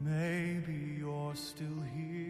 Maybe 0.00 0.96
you're 0.98 1.34
still 1.34 1.80
here. 1.96 2.23